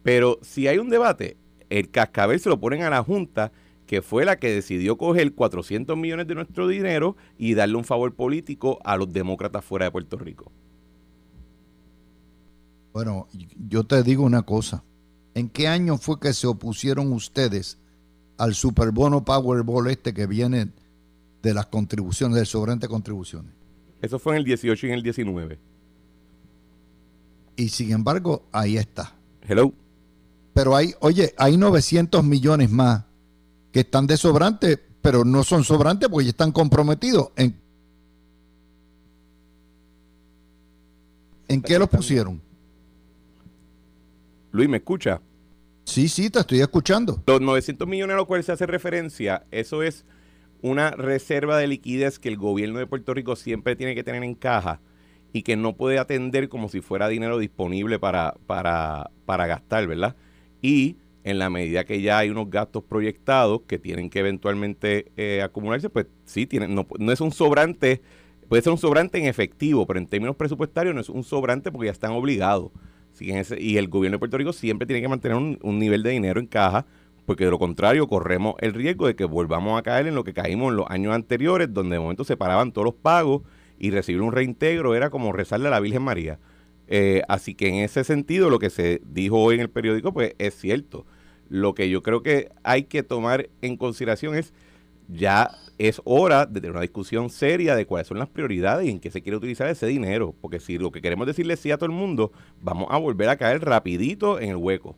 Pero 0.04 0.40
si 0.42 0.68
hay 0.68 0.78
un 0.78 0.90
debate, 0.90 1.38
el 1.70 1.90
cascabel 1.90 2.40
se 2.40 2.50
lo 2.50 2.60
ponen 2.60 2.84
a 2.84 2.90
la 2.90 3.04
Junta, 3.04 3.52
que 3.88 4.02
fue 4.02 4.26
la 4.26 4.40
que 4.40 4.54
decidió 4.54 4.98
coger 4.98 5.34
400 5.34 5.96
millones 5.98 6.28
de 6.28 6.36
nuestro 6.36 6.68
dinero 6.68 7.16
y 7.38 7.54
darle 7.54 7.76
un 7.76 7.84
favor 7.84 8.14
político 8.16 8.80
a 8.84 8.98
los 8.98 9.12
demócratas 9.12 9.64
fuera 9.64 9.86
de 9.86 9.92
Puerto 9.92 10.18
Rico. 10.18 10.52
Bueno, 12.94 13.28
yo 13.68 13.84
te 13.84 14.02
digo 14.04 14.24
una 14.24 14.44
cosa. 14.44 14.84
¿En 15.34 15.50
qué 15.50 15.68
año 15.68 15.98
fue 15.98 16.20
que 16.20 16.34
se 16.34 16.48
opusieron 16.48 17.12
ustedes 17.12 17.78
al 18.38 18.56
superbono 18.56 19.26
Powerball 19.26 19.90
este 19.90 20.14
que 20.14 20.28
viene 20.28 20.72
de 21.46 21.54
las 21.54 21.68
contribuciones, 21.68 22.36
del 22.36 22.48
sobrante 22.48 22.88
de 22.88 22.90
contribuciones? 22.90 23.54
Eso 24.02 24.18
fue 24.18 24.34
en 24.34 24.40
el 24.40 24.44
18 24.44 24.88
y 24.88 24.90
en 24.90 24.96
el 24.96 25.04
19. 25.04 25.60
Y 27.56 27.70
sin 27.70 27.92
embargo, 27.92 28.48
ahí 28.52 28.78
está. 28.78 29.16
Hello. 29.48 29.72
Pero 30.54 30.76
hay, 30.76 30.94
oye, 31.02 31.34
hay 31.38 31.56
900 31.56 32.24
millones 32.24 32.72
más 32.72 33.04
que 33.72 33.82
están 33.82 34.08
de 34.08 34.18
sobrante, 34.18 34.78
pero 35.02 35.24
no 35.24 35.44
son 35.44 35.64
sobrantes 35.64 36.10
porque 36.10 36.26
ya 36.26 36.30
están 36.32 36.52
comprometidos. 36.52 37.30
¿En, 37.36 37.56
¿En 41.48 41.62
qué 41.62 41.78
los 41.78 41.90
pusieron? 41.90 42.42
Luis, 44.52 44.68
¿me 44.68 44.78
escucha? 44.78 45.22
Sí, 45.84 46.08
sí, 46.08 46.32
te 46.32 46.40
estoy 46.40 46.62
escuchando. 46.62 47.22
Los 47.28 47.40
900 47.40 47.88
millones 47.88 48.16
a 48.16 48.18
los 48.18 48.26
cuales 48.26 48.48
se 48.48 48.52
hace 48.52 48.66
referencia, 48.66 49.46
eso 49.52 49.84
es 49.84 50.06
una 50.66 50.90
reserva 50.90 51.60
de 51.60 51.68
liquidez 51.68 52.18
que 52.18 52.28
el 52.28 52.38
gobierno 52.38 52.80
de 52.80 52.88
Puerto 52.88 53.14
Rico 53.14 53.36
siempre 53.36 53.76
tiene 53.76 53.94
que 53.94 54.04
tener 54.04 54.24
en 54.24 54.34
caja 54.34 54.82
y 55.32 55.44
que 55.44 55.56
no 55.56 55.76
puede 55.76 56.00
atender 56.00 56.50
como 56.50 56.70
si 56.70 56.82
fuera 56.82 57.08
dinero 57.08 57.38
disponible 57.38 58.00
para, 58.00 58.34
para, 58.48 59.12
para 59.28 59.46
gastar, 59.46 59.86
¿verdad? 59.86 60.16
Y 60.64 60.96
en 61.24 61.38
la 61.38 61.52
medida 61.52 61.84
que 61.84 62.02
ya 62.02 62.18
hay 62.18 62.32
unos 62.32 62.50
gastos 62.50 62.84
proyectados 62.84 63.62
que 63.68 63.78
tienen 63.78 64.10
que 64.10 64.20
eventualmente 64.20 65.12
eh, 65.18 65.44
acumularse, 65.44 65.92
pues 65.92 66.08
sí, 66.26 66.48
tienen, 66.48 66.74
no, 66.74 66.88
no 66.98 67.12
es 67.12 67.22
un 67.22 67.32
sobrante, 67.32 68.02
puede 68.50 68.64
ser 68.64 68.72
un 68.72 68.80
sobrante 68.80 69.20
en 69.20 69.26
efectivo, 69.26 69.86
pero 69.86 70.00
en 70.00 70.08
términos 70.08 70.36
presupuestarios 70.36 70.96
no 70.96 71.02
es 71.02 71.10
un 71.10 71.24
sobrante 71.24 71.72
porque 71.72 71.88
ya 71.88 71.92
están 71.92 72.12
obligados. 72.12 72.72
Y 73.20 73.78
el 73.78 73.88
gobierno 73.88 74.16
de 74.16 74.20
Puerto 74.20 74.38
Rico 74.38 74.52
siempre 74.52 74.88
tiene 74.88 75.02
que 75.02 75.08
mantener 75.08 75.38
un 75.38 75.80
nivel 75.80 76.02
de 76.02 76.10
dinero 76.10 76.40
en 76.40 76.48
caja, 76.48 76.86
porque 77.26 77.46
de 77.46 77.52
lo 77.52 77.60
contrario 77.60 78.08
corremos 78.08 78.56
el 78.60 78.74
riesgo 78.74 79.08
de 79.08 79.16
que 79.16 79.26
volvamos 79.26 79.80
a 79.80 79.84
caer 79.84 80.08
en 80.08 80.16
lo 80.16 80.24
que 80.24 80.34
caímos 80.34 80.72
en 80.72 80.78
los 80.78 80.90
años 80.90 81.14
anteriores, 81.14 81.74
donde 81.74 81.96
de 81.96 82.00
momento 82.00 82.24
se 82.24 82.38
paraban 82.38 82.72
todos 82.72 82.86
los 82.86 82.96
pagos 82.96 83.42
y 83.78 83.92
recibir 83.92 84.22
un 84.22 84.32
reintegro 84.32 84.96
era 84.96 85.10
como 85.10 85.34
rezarle 85.34 85.68
a 85.68 85.72
la 85.72 85.80
Virgen 85.80 86.04
María. 86.04 86.40
Eh, 86.88 87.24
así 87.28 87.56
que 87.56 87.68
en 87.68 87.76
ese 87.76 88.04
sentido 88.04 88.50
lo 88.50 88.60
que 88.60 88.70
se 88.70 89.02
dijo 89.06 89.40
hoy 89.40 89.56
en 89.56 89.62
el 89.62 89.70
periódico 89.70 90.14
pues 90.14 90.36
es 90.38 90.54
cierto. 90.56 91.06
Lo 91.50 91.76
que 91.76 91.90
yo 91.90 92.02
creo 92.02 92.24
que 92.24 92.50
hay 92.64 92.84
que 92.84 93.04
tomar 93.04 93.50
en 93.62 93.78
consideración 93.78 94.36
es 94.36 94.54
ya 95.08 95.52
es 95.78 96.02
hora 96.06 96.46
de 96.46 96.62
tener 96.62 96.72
una 96.72 96.82
discusión 96.82 97.30
seria 97.30 97.76
de 97.76 97.86
cuáles 97.86 98.08
son 98.08 98.18
las 98.18 98.30
prioridades 98.30 98.88
y 98.88 98.92
en 98.92 99.00
qué 99.00 99.12
se 99.12 99.22
quiere 99.22 99.38
utilizar 99.38 99.68
ese 99.68 99.88
dinero. 99.88 100.34
Porque 100.42 100.60
si 100.60 100.78
lo 100.78 100.92
que 100.92 101.02
queremos 101.02 101.28
decirle 101.28 101.58
sí 101.58 101.72
a 101.72 101.78
todo 101.78 101.88
el 101.88 101.92
mundo, 101.92 102.32
vamos 102.62 102.88
a 102.90 102.98
volver 102.98 103.30
a 103.30 103.38
caer 103.38 103.64
rapidito 103.64 104.40
en 104.40 104.50
el 104.50 104.56
hueco. 104.56 104.96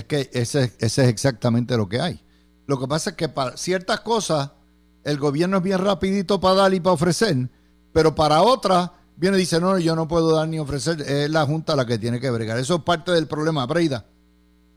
Es 0.00 0.04
que 0.06 0.30
ese, 0.32 0.72
ese 0.78 1.02
es 1.02 1.08
exactamente 1.08 1.76
lo 1.76 1.86
que 1.86 2.00
hay. 2.00 2.24
Lo 2.66 2.78
que 2.78 2.88
pasa 2.88 3.10
es 3.10 3.16
que 3.16 3.28
para 3.28 3.58
ciertas 3.58 4.00
cosas 4.00 4.50
el 5.04 5.18
gobierno 5.18 5.58
es 5.58 5.62
bien 5.62 5.78
rapidito 5.78 6.40
para 6.40 6.54
dar 6.54 6.72
y 6.72 6.80
para 6.80 6.94
ofrecer, 6.94 7.36
pero 7.92 8.14
para 8.14 8.40
otras 8.40 8.90
viene 9.16 9.36
y 9.36 9.40
dice, 9.40 9.60
no, 9.60 9.78
yo 9.78 9.94
no 9.94 10.08
puedo 10.08 10.34
dar 10.34 10.48
ni 10.48 10.58
ofrecer, 10.58 11.02
es 11.02 11.28
la 11.28 11.44
Junta 11.44 11.76
la 11.76 11.84
que 11.84 11.98
tiene 11.98 12.18
que 12.18 12.30
bregar. 12.30 12.58
Eso 12.58 12.76
es 12.76 12.82
parte 12.82 13.12
del 13.12 13.26
problema, 13.26 13.66
Breida. 13.66 14.06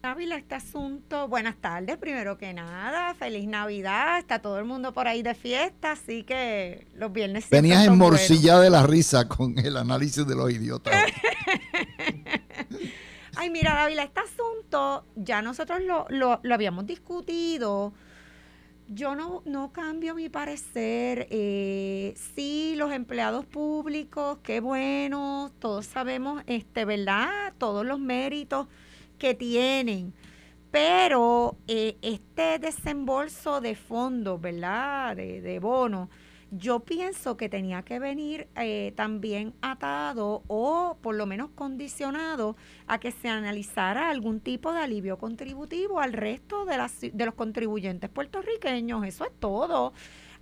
Ávila, 0.02 0.36
este 0.36 0.56
asunto, 0.56 1.30
buenas 1.30 1.56
tardes, 1.62 1.96
primero 1.96 2.38
que 2.38 2.54
nada, 2.54 3.14
feliz 3.14 3.48
Navidad, 3.48 4.20
está 4.20 4.40
todo 4.40 4.60
el 4.60 4.66
mundo 4.66 4.94
por 4.94 5.08
ahí 5.08 5.24
de 5.24 5.34
fiesta, 5.34 5.94
así 5.94 6.24
que 6.24 6.86
los 6.96 7.14
viernes 7.14 7.50
Venías 7.50 7.88
en 7.88 7.98
morcilla 7.98 8.60
de 8.60 8.70
la 8.70 8.86
risa 8.86 9.30
con 9.30 9.58
el 9.58 9.78
análisis 9.78 10.28
de 10.28 10.36
los 10.36 10.52
idiotas. 10.52 10.94
Ay, 13.36 13.50
mira, 13.50 13.74
Dávila, 13.74 14.04
este 14.04 14.20
asunto 14.20 15.06
ya 15.16 15.42
nosotros 15.42 15.82
lo, 15.82 16.06
lo, 16.10 16.40
lo 16.44 16.54
habíamos 16.54 16.86
discutido. 16.86 17.94
Yo 18.88 19.16
no, 19.16 19.42
no 19.46 19.72
cambio 19.74 20.14
mi 20.16 20.30
parecer. 20.30 21.28
Eh, 21.32 22.14
sí, 22.36 22.76
los 22.78 22.92
empleados 22.92 23.46
públicos, 23.46 24.40
qué 24.44 24.60
bueno, 24.60 25.52
todos 25.60 25.86
sabemos, 25.88 26.44
este, 26.48 26.86
¿verdad? 26.86 27.54
Todos 27.58 27.86
los 27.86 28.00
méritos 28.00 28.68
que 29.18 29.34
tienen. 29.34 30.14
Pero 30.72 31.58
eh, 31.68 31.98
este 32.02 32.60
desembolso 32.60 33.62
de 33.62 33.76
fondos, 33.76 34.42
¿verdad? 34.42 35.16
De, 35.16 35.42
de 35.42 35.60
bonos, 35.60 36.10
yo 36.56 36.82
pienso 36.82 37.36
que 37.36 37.50
tenía 37.50 37.82
que 37.82 37.98
venir 37.98 38.48
eh, 38.56 38.94
también 38.96 39.56
atado 39.62 40.44
o 40.48 40.98
por 41.02 41.16
lo 41.16 41.26
menos 41.26 41.50
condicionado 41.56 42.56
a 42.86 43.00
que 43.00 43.12
se 43.12 43.28
analizara 43.28 44.10
algún 44.10 44.40
tipo 44.40 44.72
de 44.72 44.82
alivio 44.82 45.18
contributivo 45.18 46.00
al 46.00 46.14
resto 46.14 46.66
de, 46.66 46.78
las, 46.78 47.02
de 47.02 47.26
los 47.26 47.34
contribuyentes 47.34 48.10
puertorriqueños. 48.10 49.04
Eso 49.06 49.26
es 49.26 49.32
todo. 49.40 49.94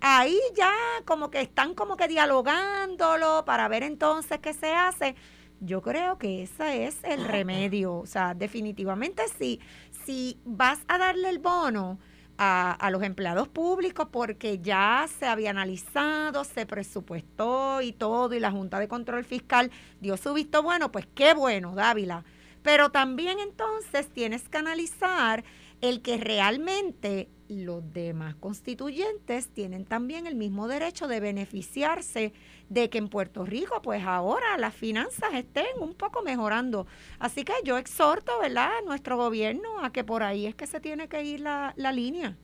Ahí 0.01 0.37
ya 0.55 0.73
como 1.05 1.31
que 1.31 1.41
están 1.41 1.75
como 1.75 1.95
que 1.95 2.09
dialogándolo 2.09 3.45
para 3.45 3.69
ver 3.69 3.83
entonces 3.83 4.39
qué 4.39 4.53
se 4.53 4.73
hace. 4.73 5.15
Yo 5.61 5.81
creo 5.81 6.17
que 6.17 6.43
ese 6.43 6.87
es 6.87 6.97
el 7.03 7.23
remedio. 7.27 7.95
O 7.95 8.05
sea, 8.05 8.33
definitivamente 8.33 9.23
sí. 9.39 9.61
Si 10.05 10.39
vas 10.43 10.79
a 10.89 10.97
darle 10.97 11.29
el 11.29 11.39
bono, 11.39 11.99
a, 12.43 12.71
a, 12.71 12.89
los 12.89 13.03
empleados 13.03 13.47
públicos 13.47 14.07
porque 14.11 14.57
ya 14.57 15.07
se 15.19 15.27
había 15.27 15.51
analizado, 15.51 16.43
se 16.43 16.65
presupuestó 16.65 17.81
y 17.83 17.91
todo, 17.91 18.33
y 18.33 18.39
la 18.39 18.49
Junta 18.49 18.79
de 18.79 18.87
Control 18.87 19.23
Fiscal 19.23 19.69
dio 19.99 20.17
su 20.17 20.33
visto 20.33 20.63
bueno, 20.63 20.91
pues 20.91 21.07
qué 21.13 21.35
bueno, 21.35 21.75
Dávila. 21.75 22.25
Pero 22.63 22.89
también 22.89 23.37
entonces 23.39 24.09
tienes 24.09 24.49
que 24.49 24.57
analizar 24.57 25.43
el 25.81 26.01
que 26.01 26.17
realmente 26.17 27.29
los 27.47 27.93
demás 27.93 28.33
constituyentes 28.35 29.49
tienen 29.49 29.85
también 29.85 30.25
el 30.25 30.35
mismo 30.35 30.67
derecho 30.67 31.07
de 31.07 31.19
beneficiarse 31.19 32.33
de 32.71 32.89
que 32.89 32.99
en 32.99 33.09
Puerto 33.09 33.43
Rico, 33.45 33.81
pues 33.81 34.01
ahora 34.05 34.57
las 34.57 34.73
finanzas 34.73 35.33
estén 35.33 35.65
un 35.81 35.93
poco 35.93 36.21
mejorando. 36.21 36.87
Así 37.19 37.43
que 37.43 37.51
yo 37.65 37.77
exhorto, 37.77 38.31
¿verdad?, 38.39 38.69
a 38.77 38.85
nuestro 38.85 39.17
gobierno 39.17 39.83
a 39.83 39.91
que 39.91 40.05
por 40.05 40.23
ahí 40.23 40.47
es 40.47 40.55
que 40.55 40.65
se 40.65 40.79
tiene 40.79 41.09
que 41.09 41.21
ir 41.21 41.41
la, 41.41 41.73
la 41.75 41.91
línea. 41.91 42.37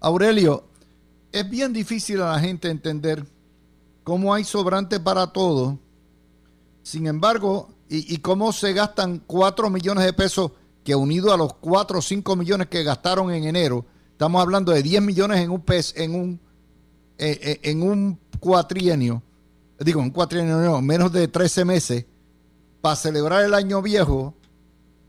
Aurelio, 0.00 0.64
es 1.32 1.48
bien 1.48 1.72
difícil 1.72 2.20
a 2.20 2.32
la 2.32 2.40
gente 2.40 2.68
entender 2.68 3.24
cómo 4.04 4.34
hay 4.34 4.44
sobrante 4.44 5.00
para 5.00 5.28
todo. 5.28 5.78
Sin 6.82 7.06
embargo, 7.06 7.70
y, 7.88 8.18
cómo 8.18 8.52
se 8.52 8.74
gastan 8.74 9.22
4 9.26 9.70
millones 9.70 10.04
de 10.04 10.12
pesos 10.12 10.52
que 10.84 10.94
unido 10.94 11.32
a 11.32 11.38
los 11.38 11.54
4 11.54 12.00
o 12.00 12.02
5 12.02 12.36
millones 12.36 12.68
que 12.68 12.82
gastaron 12.82 13.32
en 13.32 13.44
enero, 13.44 13.86
estamos 14.12 14.42
hablando 14.42 14.72
de 14.72 14.82
10 14.82 15.00
millones 15.00 15.40
en 15.40 15.50
un 15.50 15.62
pez, 15.62 15.94
en 15.96 16.14
un 16.14 16.49
eh, 17.22 17.38
eh, 17.42 17.60
en 17.64 17.82
un 17.82 18.18
cuatrienio, 18.38 19.22
digo, 19.78 20.00
un 20.00 20.08
cuatrienio 20.08 20.56
no, 20.56 20.80
menos 20.80 21.12
de 21.12 21.28
13 21.28 21.66
meses, 21.66 22.06
para 22.80 22.96
celebrar 22.96 23.44
el 23.44 23.52
año 23.52 23.82
viejo 23.82 24.34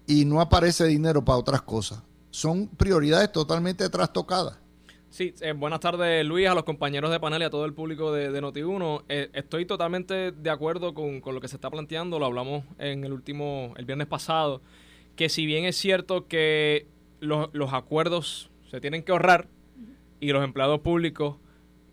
y 0.05 0.25
no 0.25 0.41
aparece 0.41 0.85
dinero 0.87 1.23
para 1.23 1.37
otras 1.37 1.61
cosas. 1.61 2.03
Son 2.29 2.67
prioridades 2.67 3.31
totalmente 3.31 3.87
trastocadas. 3.89 4.59
Sí, 5.09 5.33
eh, 5.39 5.53
buenas 5.53 5.79
tardes 5.79 6.25
Luis, 6.25 6.49
a 6.49 6.53
los 6.53 6.65
compañeros 6.65 7.11
de 7.11 7.19
panel 7.21 7.43
y 7.43 7.45
a 7.45 7.49
todo 7.49 7.63
el 7.63 7.73
público 7.73 8.11
de, 8.11 8.29
de 8.29 8.41
Noti1. 8.41 9.03
Eh, 9.07 9.29
estoy 9.31 9.65
totalmente 9.65 10.33
de 10.33 10.49
acuerdo 10.49 10.93
con, 10.93 11.21
con, 11.21 11.33
lo 11.33 11.39
que 11.39 11.47
se 11.47 11.55
está 11.55 11.69
planteando, 11.69 12.19
lo 12.19 12.25
hablamos 12.25 12.65
en 12.77 13.05
el 13.05 13.13
último, 13.13 13.73
el 13.77 13.85
viernes 13.85 14.07
pasado, 14.07 14.61
que 15.15 15.29
si 15.29 15.45
bien 15.45 15.63
es 15.63 15.77
cierto 15.77 16.27
que 16.27 16.87
los, 17.21 17.49
los 17.53 17.71
acuerdos 17.71 18.51
se 18.69 18.81
tienen 18.81 19.03
que 19.03 19.13
ahorrar, 19.13 19.47
y 20.21 20.31
los 20.31 20.43
empleados 20.43 20.79
públicos 20.79 21.35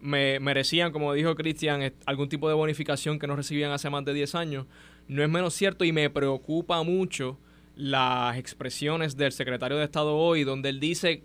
me 0.00 0.40
merecían, 0.40 0.92
como 0.92 1.12
dijo 1.12 1.34
Cristian, 1.34 1.92
algún 2.06 2.28
tipo 2.28 2.48
de 2.48 2.54
bonificación 2.54 3.18
que 3.18 3.26
no 3.26 3.36
recibían 3.36 3.72
hace 3.72 3.90
más 3.90 4.04
de 4.04 4.14
10 4.14 4.34
años, 4.34 4.66
no 5.08 5.22
es 5.22 5.28
menos 5.28 5.54
cierto 5.54 5.84
y 5.84 5.92
me 5.92 6.10
preocupa 6.10 6.82
mucho 6.82 7.38
las 7.74 8.36
expresiones 8.36 9.16
del 9.16 9.32
secretario 9.32 9.76
de 9.78 9.84
Estado 9.84 10.16
hoy, 10.16 10.44
donde 10.44 10.68
él 10.68 10.80
dice, 10.80 11.22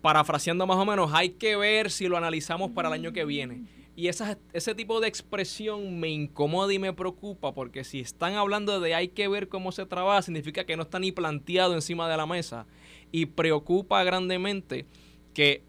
parafraseando 0.00 0.66
más 0.66 0.78
o 0.78 0.84
menos, 0.84 1.12
hay 1.12 1.30
que 1.30 1.56
ver 1.56 1.90
si 1.90 2.08
lo 2.08 2.16
analizamos 2.16 2.70
para 2.70 2.88
el 2.88 2.94
año 2.94 3.12
que 3.12 3.24
viene. 3.24 3.64
Y 3.94 4.08
ese 4.08 4.74
tipo 4.74 5.00
de 5.00 5.08
expresión 5.08 6.00
me 6.00 6.08
incomoda 6.08 6.72
y 6.72 6.78
me 6.78 6.94
preocupa 6.94 7.52
porque 7.52 7.84
si 7.84 8.00
están 8.00 8.34
hablando 8.34 8.80
de 8.80 8.94
hay 8.94 9.08
que 9.08 9.28
ver 9.28 9.48
cómo 9.48 9.70
se 9.70 9.84
trabaja, 9.84 10.22
significa 10.22 10.64
que 10.64 10.76
no 10.76 10.84
está 10.84 10.98
ni 10.98 11.12
planteado 11.12 11.74
encima 11.74 12.08
de 12.08 12.16
la 12.16 12.24
mesa. 12.24 12.66
Y 13.10 13.26
preocupa 13.26 14.02
grandemente 14.02 14.86
que 15.34 15.62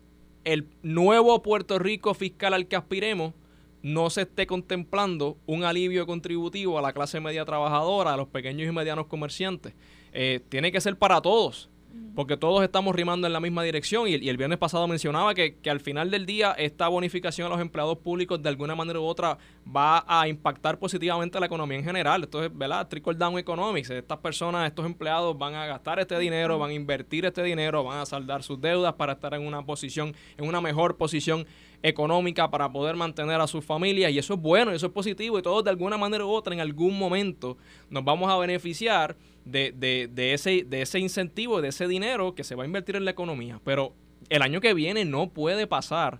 el 0.43 0.67
nuevo 0.81 1.41
Puerto 1.41 1.79
Rico 1.79 2.13
fiscal 2.13 2.53
al 2.53 2.67
que 2.67 2.75
aspiremos 2.75 3.33
no 3.81 4.09
se 4.09 4.21
esté 4.21 4.47
contemplando 4.47 5.37
un 5.45 5.63
alivio 5.65 6.05
contributivo 6.07 6.79
a 6.79 6.81
la 6.81 6.93
clase 6.93 7.19
media 7.19 7.43
trabajadora, 7.43 8.13
a 8.13 8.17
los 8.17 8.29
pequeños 8.29 8.67
y 8.67 8.71
medianos 8.71 9.07
comerciantes. 9.07 9.73
Eh, 10.13 10.39
tiene 10.47 10.71
que 10.71 10.79
ser 10.79 10.97
para 10.97 11.21
todos 11.21 11.69
porque 12.15 12.37
todos 12.37 12.63
estamos 12.63 12.95
rimando 12.95 13.27
en 13.27 13.33
la 13.33 13.39
misma 13.39 13.63
dirección 13.63 14.07
y, 14.07 14.13
el 14.13 14.37
viernes 14.37 14.57
pasado 14.57 14.87
mencionaba 14.87 15.33
que, 15.33 15.57
al 15.69 15.79
final 15.79 16.11
del 16.11 16.25
día 16.25 16.51
esta 16.57 16.87
bonificación 16.87 17.47
a 17.47 17.49
los 17.49 17.59
empleados 17.59 17.97
públicos 17.97 18.41
de 18.41 18.49
alguna 18.49 18.75
manera 18.75 18.99
u 18.99 19.03
otra 19.03 19.37
va 19.75 20.03
a 20.07 20.27
impactar 20.27 20.77
positivamente 20.77 21.37
a 21.37 21.39
la 21.39 21.47
economía 21.47 21.77
en 21.77 21.83
general. 21.83 22.23
Esto 22.23 22.43
es, 22.43 22.55
¿verdad? 22.55 22.87
Trickle 22.87 23.15
down 23.15 23.37
economics. 23.37 23.89
Estas 23.89 24.19
personas, 24.19 24.67
estos 24.67 24.85
empleados 24.85 25.37
van 25.37 25.55
a 25.55 25.65
gastar 25.65 25.99
este 25.99 26.17
dinero, 26.19 26.59
van 26.59 26.71
a 26.71 26.73
invertir 26.73 27.25
este 27.25 27.43
dinero, 27.43 27.83
van 27.83 27.99
a 27.99 28.05
saldar 28.05 28.43
sus 28.43 28.59
deudas 28.61 28.93
para 28.93 29.13
estar 29.13 29.33
en 29.33 29.45
una 29.45 29.65
posición, 29.65 30.15
en 30.37 30.47
una 30.47 30.61
mejor 30.61 30.97
posición 30.97 31.45
económica 31.83 32.49
para 32.49 32.71
poder 32.71 32.95
mantener 32.95 33.41
a 33.41 33.47
sus 33.47 33.63
familias 33.63 34.11
y 34.11 34.17
eso 34.17 34.35
es 34.35 34.39
bueno, 34.39 34.71
y 34.71 34.75
eso 34.75 34.85
es 34.85 34.91
positivo 34.93 35.37
y 35.37 35.41
todos 35.41 35.65
de 35.65 35.69
alguna 35.69 35.97
manera 35.97 36.25
u 36.25 36.29
otra 36.29 36.53
en 36.53 36.61
algún 36.61 36.97
momento 36.97 37.57
nos 37.89 38.05
vamos 38.05 38.31
a 38.31 38.37
beneficiar 38.37 39.17
de, 39.45 39.73
de, 39.75 40.09
de, 40.11 40.33
ese, 40.33 40.63
de 40.63 40.81
ese 40.81 40.99
incentivo, 40.99 41.61
de 41.61 41.69
ese 41.69 41.87
dinero 41.87 42.35
que 42.35 42.43
se 42.43 42.55
va 42.55 42.63
a 42.63 42.65
invertir 42.65 42.95
en 42.95 43.05
la 43.05 43.11
economía. 43.11 43.59
Pero 43.63 43.93
el 44.29 44.41
año 44.41 44.61
que 44.61 44.73
viene 44.73 45.05
no 45.05 45.29
puede 45.29 45.67
pasar 45.67 46.19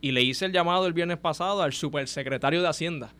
y 0.00 0.12
le 0.12 0.22
hice 0.22 0.46
el 0.46 0.52
llamado 0.52 0.86
el 0.86 0.92
viernes 0.92 1.18
pasado 1.18 1.62
al 1.62 1.72
supersecretario 1.72 2.62
de 2.62 2.68
Hacienda 2.68 3.14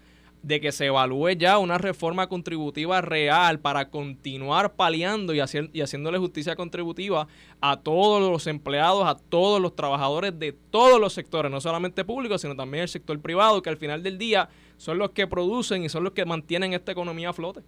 de 0.45 0.61
que 0.61 0.73
se 0.73 0.87
evalúe 0.87 1.31
ya 1.31 1.57
una 1.57 1.79
reforma 1.79 2.29
contributiva 2.29 3.01
real 3.01 3.61
para 3.61 3.89
continuar 3.89 4.75
paliando 4.75 5.33
y, 5.35 5.41
y 5.73 5.81
haciéndole 5.81 6.19
justicia 6.19 6.55
contributiva 6.55 7.27
a 7.63 7.79
todos 7.79 8.31
los 8.31 8.47
empleados, 8.47 9.07
a 9.07 9.17
todos 9.17 9.59
los 9.59 9.75
trabajadores 9.75 10.39
de 10.39 10.53
todos 10.53 11.01
los 11.01 11.15
sectores, 11.15 11.51
no 11.51 11.63
solamente 11.63 12.05
públicos, 12.05 12.43
sino 12.43 12.55
también 12.55 12.83
el 12.83 12.89
sector 12.91 13.19
privado, 13.21 13.63
que 13.63 13.71
al 13.71 13.79
final 13.79 14.03
del 14.03 14.19
día 14.19 14.51
son 14.77 14.99
los 14.99 15.13
que 15.13 15.27
producen 15.27 15.83
y 15.83 15.89
son 15.89 16.05
los 16.05 16.13
que 16.13 16.27
mantienen 16.27 16.75
esta 16.75 16.93
economía 16.93 17.31
a 17.31 17.33
flote. 17.33 17.63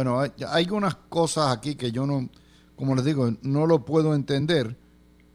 Bueno, 0.00 0.18
hay, 0.18 0.30
hay 0.48 0.70
unas 0.70 0.94
cosas 0.94 1.54
aquí 1.54 1.74
que 1.74 1.92
yo 1.92 2.06
no, 2.06 2.26
como 2.74 2.94
les 2.94 3.04
digo, 3.04 3.34
no 3.42 3.66
lo 3.66 3.84
puedo 3.84 4.14
entender. 4.14 4.78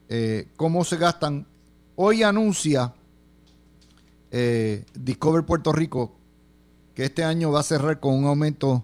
Eh, 0.09 0.47
cómo 0.57 0.83
se 0.83 0.97
gastan. 0.97 1.45
Hoy 1.95 2.23
anuncia 2.23 2.95
eh, 4.31 4.83
Discover 4.95 5.45
Puerto 5.45 5.71
Rico 5.71 6.15
que 6.95 7.05
este 7.05 7.23
año 7.23 7.51
va 7.51 7.59
a 7.59 7.63
cerrar 7.63 7.99
con 7.99 8.15
un 8.15 8.25
aumento 8.25 8.83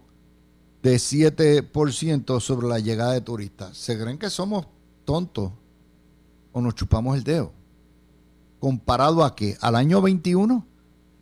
de 0.84 0.98
7% 0.98 2.40
sobre 2.40 2.68
la 2.68 2.78
llegada 2.78 3.14
de 3.14 3.22
turistas. 3.22 3.76
¿Se 3.76 4.00
creen 4.00 4.20
que 4.20 4.30
somos 4.30 4.68
tontos 5.04 5.52
o 6.52 6.62
nos 6.62 6.76
chupamos 6.76 7.18
el 7.18 7.24
dedo? 7.24 7.54
Comparado 8.60 9.26
a 9.26 9.36
que 9.36 9.58
al 9.62 9.76
año 9.76 10.00
21, 10.00 10.64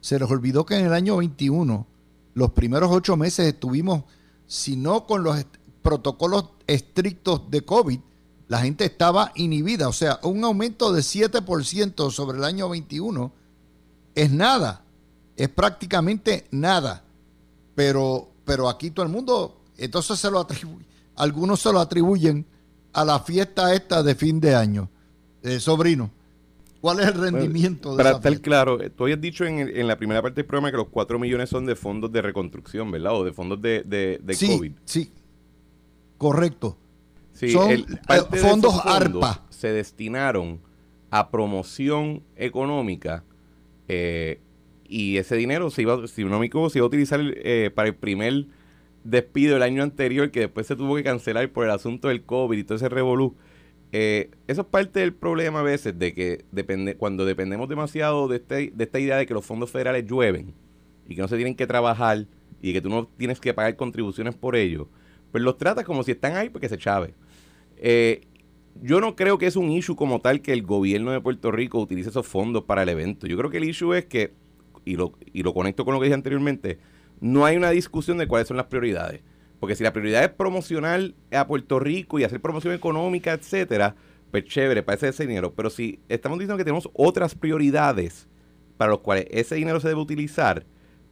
se 0.02 0.20
les 0.20 0.30
olvidó 0.30 0.66
que 0.66 0.76
en 0.76 0.86
el 0.86 0.92
año 0.92 1.16
21, 1.16 1.88
los 2.34 2.52
primeros 2.52 2.92
ocho 2.92 3.16
meses 3.16 3.48
estuvimos, 3.48 4.04
si 4.50 4.76
no 4.76 5.06
con 5.06 5.22
los 5.22 5.46
protocolos 5.84 6.46
estrictos 6.66 7.52
de 7.52 7.62
COVID, 7.62 8.00
la 8.48 8.60
gente 8.62 8.84
estaba 8.84 9.32
inhibida. 9.36 9.88
O 9.88 9.94
sea, 9.94 10.20
un 10.24 10.44
aumento 10.44 10.92
de 10.92 11.02
7% 11.02 12.10
sobre 12.10 12.40
el 12.40 12.44
año 12.44 12.68
21 12.68 13.32
es 14.16 14.32
nada, 14.32 14.84
es 15.38 15.50
prácticamente 15.50 16.48
nada. 16.50 17.04
Pero, 17.76 18.32
pero 18.44 18.68
aquí 18.68 18.90
todo 18.90 19.06
el 19.06 19.12
mundo, 19.12 19.62
entonces 19.78 20.20
se 20.20 20.32
lo 20.32 20.40
atribuye, 20.40 20.86
algunos 21.16 21.62
se 21.62 21.72
lo 21.72 21.80
atribuyen 21.80 22.44
a 22.92 23.06
la 23.06 23.20
fiesta 23.20 23.72
esta 23.76 24.02
de 24.02 24.16
fin 24.16 24.40
de 24.40 24.56
año. 24.56 24.90
Eh, 25.44 25.60
sobrino, 25.60 26.10
¿cuál 26.82 27.00
es 27.00 27.08
el 27.08 27.14
rendimiento 27.16 27.92
de 27.92 28.04
Para 28.04 28.18
estar 28.18 28.42
claro, 28.42 28.78
tú 28.92 29.04
habías 29.04 29.22
dicho 29.22 29.46
en, 29.46 29.88
la 29.88 29.98
primera 29.98 30.22
parte 30.22 30.38
del 30.38 30.46
programa 30.46 30.72
que 30.72 30.78
los 30.78 30.90
4 30.90 31.20
millones 31.20 31.50
son 31.50 31.66
de 31.66 31.76
fondos 31.76 32.12
de 32.12 32.22
reconstrucción, 32.22 32.92
¿verdad? 32.92 33.16
O 33.16 33.24
de 33.24 33.34
fondos 33.34 33.62
de, 33.62 33.84
de, 33.84 34.34
sí, 34.34 34.48
COVID. 34.48 34.72
Sí, 34.86 35.12
correcto. 36.18 36.78
Sí, 37.34 37.52
son 37.52 37.72
eh, 37.72 37.86
fondos 38.42 38.82
ARPA. 38.84 39.46
Se 39.50 39.72
destinaron 39.72 40.60
a 41.10 41.32
promoción 41.32 42.24
económica 42.36 43.24
eh, 43.88 44.40
y 44.88 45.18
ese 45.18 45.36
dinero, 45.36 45.70
se 45.70 45.84
iba, 45.84 46.08
si 46.08 46.24
no 46.24 46.40
me 46.40 46.48
equivoco, 46.48 46.70
se 46.70 46.80
iba 46.80 46.86
a 46.86 46.88
utilizar 46.88 47.20
eh, 47.22 47.72
para 47.74 47.90
el 47.90 47.96
primer 47.96 48.48
despido 49.04 49.54
del 49.54 49.64
año 49.64 49.84
anterior, 49.84 50.32
que 50.32 50.42
después 50.42 50.68
se 50.68 50.76
tuvo 50.76 50.96
que 50.96 51.04
cancelar 51.04 51.50
por 51.52 51.66
el 51.66 51.72
asunto 51.72 52.08
del 52.08 52.24
COVID 52.24 52.58
y 52.58 52.64
todo 52.64 52.76
ese 52.76 52.90
revolú. 52.90 53.36
Eh, 53.92 54.30
eso 54.48 54.62
es 54.62 54.68
parte 54.68 55.00
del 55.00 55.14
problema 55.14 55.62
a 55.62 55.64
veces 55.64 55.98
de 55.98 56.14
que 56.14 56.46
depende, 56.52 56.96
cuando 56.96 57.26
dependemos 57.26 57.68
demasiado 57.68 58.28
de, 58.28 58.38
este, 58.38 58.72
de 58.74 58.84
esta 58.84 59.00
idea 59.00 59.18
de 59.18 59.26
que 59.26 59.34
los 59.34 59.46
fondos 59.46 59.72
federales 59.72 60.06
llueven 60.06 60.54
y 61.08 61.16
que 61.16 61.22
no 61.22 61.28
se 61.28 61.38
tienen 61.38 61.56
que 61.56 61.66
trabajar 61.66 62.28
y 62.62 62.74
que 62.74 62.82
tú 62.82 62.90
no 62.90 63.08
tienes 63.18 63.40
que 63.40 63.54
pagar 63.54 63.76
contribuciones 63.76 64.36
por 64.36 64.56
ello, 64.56 64.90
pues 65.32 65.44
los 65.44 65.58
tratas 65.58 65.86
como 65.86 66.04
si 66.04 66.12
están 66.12 66.36
ahí 66.36 66.50
porque 66.50 66.70
se 66.70 66.78
chave. 66.78 67.16
Eh, 67.78 68.22
yo 68.82 69.02
no 69.02 69.16
creo 69.16 69.38
que 69.38 69.48
es 69.48 69.56
un 69.56 69.72
issue 69.72 69.96
como 69.96 70.22
tal 70.22 70.42
que 70.42 70.54
el 70.54 70.64
gobierno 70.64 71.12
de 71.12 71.22
Puerto 71.22 71.52
Rico 71.52 71.80
utilice 71.80 72.10
esos 72.10 72.28
fondos 72.28 72.64
para 72.64 72.84
el 72.84 72.90
evento. 72.90 73.28
Yo 73.28 73.38
creo 73.38 73.50
que 73.50 73.58
el 73.58 73.64
issue 73.64 73.94
es 73.94 74.06
que, 74.06 74.34
y 74.86 74.96
lo, 74.96 75.14
y 75.34 75.44
lo 75.44 75.54
conecto 75.54 75.84
con 75.84 75.94
lo 75.94 76.00
que 76.00 76.06
dije 76.06 76.14
anteriormente, 76.14 76.80
no 77.20 77.46
hay 77.46 77.58
una 77.58 77.72
discusión 77.72 78.18
de 78.18 78.28
cuáles 78.28 78.48
son 78.48 78.58
las 78.58 78.68
prioridades. 78.68 79.22
Porque 79.60 79.76
si 79.76 79.84
la 79.84 79.94
prioridad 79.94 80.24
es 80.24 80.30
promocionar 80.30 81.14
a 81.32 81.48
Puerto 81.48 81.80
Rico 81.80 82.20
y 82.20 82.24
hacer 82.24 82.42
promoción 82.42 82.74
económica, 82.74 83.34
etcétera, 83.34 83.96
pues 84.32 84.46
chévere, 84.46 84.84
para 84.84 85.08
ese 85.08 85.26
dinero. 85.26 85.54
Pero 85.54 85.70
si 85.70 86.00
estamos 86.08 86.40
diciendo 86.40 86.58
que 86.58 86.64
tenemos 86.64 86.90
otras 86.94 87.36
prioridades 87.36 88.28
para 88.78 88.92
las 88.92 89.00
cuales 89.02 89.26
ese 89.30 89.56
dinero 89.56 89.80
se 89.80 89.90
debe 89.90 90.00
utilizar, 90.00 90.66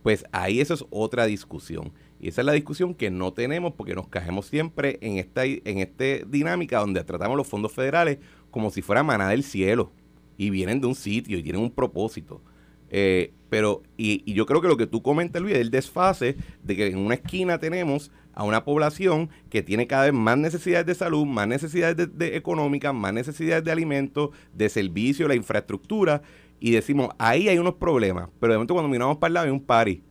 pues 0.03 0.23
ahí 0.31 0.61
eso 0.61 0.73
es 0.73 0.85
otra 0.89 1.25
discusión. 1.25 1.91
Y 2.19 2.29
esa 2.29 2.41
es 2.41 2.45
la 2.45 2.53
discusión 2.53 2.95
que 2.95 3.11
no 3.11 3.33
tenemos 3.33 3.73
porque 3.73 3.93
nos 3.93 4.07
cajemos 4.07 4.45
siempre 4.45 4.97
en 5.01 5.17
esta, 5.17 5.45
en 5.45 5.79
esta 5.79 6.25
dinámica 6.27 6.79
donde 6.79 7.03
tratamos 7.03 7.37
los 7.37 7.47
fondos 7.47 7.73
federales 7.73 8.19
como 8.49 8.71
si 8.71 8.81
fuera 8.81 9.03
maná 9.03 9.29
del 9.29 9.43
cielo 9.43 9.91
y 10.37 10.49
vienen 10.49 10.81
de 10.81 10.87
un 10.87 10.95
sitio 10.95 11.37
y 11.37 11.43
tienen 11.43 11.61
un 11.61 11.71
propósito. 11.71 12.41
Eh, 12.89 13.33
pero, 13.49 13.83
y, 13.97 14.31
yo 14.33 14.45
creo 14.45 14.61
que 14.61 14.67
lo 14.67 14.77
que 14.77 14.87
tú 14.87 15.01
comentas, 15.01 15.41
Luis, 15.41 15.55
es 15.55 15.61
el 15.61 15.71
desfase 15.71 16.37
de 16.63 16.75
que 16.75 16.87
en 16.87 16.97
una 16.99 17.15
esquina 17.15 17.59
tenemos 17.59 18.11
a 18.37 18.43
una 18.43 18.63
población 18.63 19.31
que 19.49 19.63
tiene 19.63 19.87
cada 19.87 20.03
vez 20.03 20.13
más 20.13 20.37
necesidades 20.37 20.85
de 20.85 20.93
salud, 20.93 21.25
más 21.25 21.47
necesidades 21.47 22.07
de, 22.15 22.37
económicas, 22.37 22.93
más 22.93 23.11
necesidades 23.11 23.63
de 23.63 23.71
alimentos, 23.71 24.29
de 24.53 24.69
servicios, 24.69 25.27
la 25.27 25.33
infraestructura, 25.33 26.21
y 26.59 26.69
decimos, 26.69 27.09
ahí 27.17 27.49
hay 27.49 27.57
unos 27.57 27.73
problemas, 27.73 28.29
pero 28.39 28.53
de 28.53 28.57
momento 28.59 28.75
cuando 28.75 28.89
miramos 28.89 29.17
para 29.17 29.29
el 29.29 29.33
lado 29.33 29.45
hay 29.47 29.51
un 29.51 29.63
pari 29.63 30.03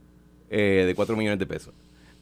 eh, 0.51 0.83
de 0.85 0.95
4 0.97 1.17
millones 1.17 1.39
de 1.39 1.47
pesos 1.47 1.73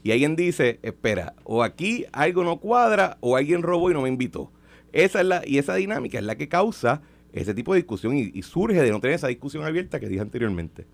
y 0.03 0.13
alguien 0.13 0.37
dice, 0.37 0.79
espera, 0.83 1.35
o 1.43 1.63
aquí 1.63 2.05
algo 2.13 2.45
no 2.45 2.61
cuadra 2.61 3.17
o 3.21 3.37
alguien 3.39 3.63
robó 3.63 3.91
y 3.91 3.95
no 3.95 4.03
me 4.03 4.11
invitó. 4.11 4.53
Esa 4.93 5.23
es 5.23 5.27
la, 5.27 5.43
y 5.47 5.57
esa 5.57 5.75
dinámica 5.77 6.19
es 6.19 6.25
la 6.25 6.37
que 6.37 6.51
causa 6.51 7.01
ese 7.33 7.55
tipo 7.55 7.73
de 7.73 7.79
discusión 7.79 8.15
y, 8.15 8.43
surge 8.43 8.83
de 8.83 8.91
no 8.91 9.01
tener 9.01 9.15
esa 9.15 9.29
discusión 9.29 9.65
abierta 9.65 9.99
que 9.99 10.07
dije 10.07 10.21
anteriormente. 10.21 10.87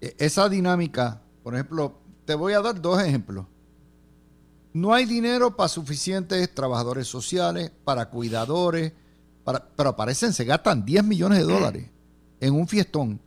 E, 0.00 0.14
esa 0.18 0.48
dinámica, 0.48 1.20
por 1.42 1.52
ejemplo, 1.52 2.00
te 2.24 2.34
voy 2.34 2.52
a 2.54 2.60
dar 2.60 2.80
dos 2.80 3.00
ejemplos. 3.02 3.46
No 4.72 4.92
hay 4.92 5.04
dinero 5.04 5.56
para 5.56 5.68
suficientes 5.68 6.52
trabajadores 6.54 7.06
sociales, 7.06 7.70
para 7.84 8.10
cuidadores, 8.10 8.92
pero 9.76 9.90
aparecen, 9.90 10.32
se 10.32 10.44
gastan 10.44 10.84
10 10.84 11.04
millones 11.04 11.38
de 11.38 11.44
dólares 11.44 11.90
en 12.40 12.54
un 12.54 12.66
fiestón 12.66 13.20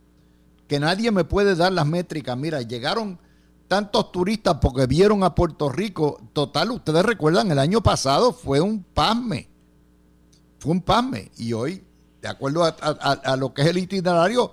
que 0.68 0.78
nadie 0.78 1.10
me 1.10 1.24
puede 1.24 1.56
dar 1.56 1.72
las 1.72 1.86
métricas. 1.86 2.36
Mira, 2.36 2.60
llegaron 2.60 3.18
tantos 3.66 4.12
turistas 4.12 4.58
porque 4.60 4.86
vieron 4.86 5.24
a 5.24 5.34
Puerto 5.34 5.70
Rico. 5.70 6.20
Total, 6.32 6.70
ustedes 6.70 7.04
recuerdan, 7.04 7.50
el 7.50 7.58
año 7.58 7.82
pasado 7.82 8.32
fue 8.32 8.60
un 8.60 8.82
pasme. 8.82 9.48
Fue 10.58 10.72
un 10.72 10.82
pasme. 10.82 11.30
Y 11.38 11.54
hoy, 11.54 11.82
de 12.20 12.28
acuerdo 12.28 12.64
a, 12.64 13.36
lo 13.36 13.54
que 13.54 13.62
es 13.62 13.68
el 13.68 13.78
itinerario, 13.78 14.52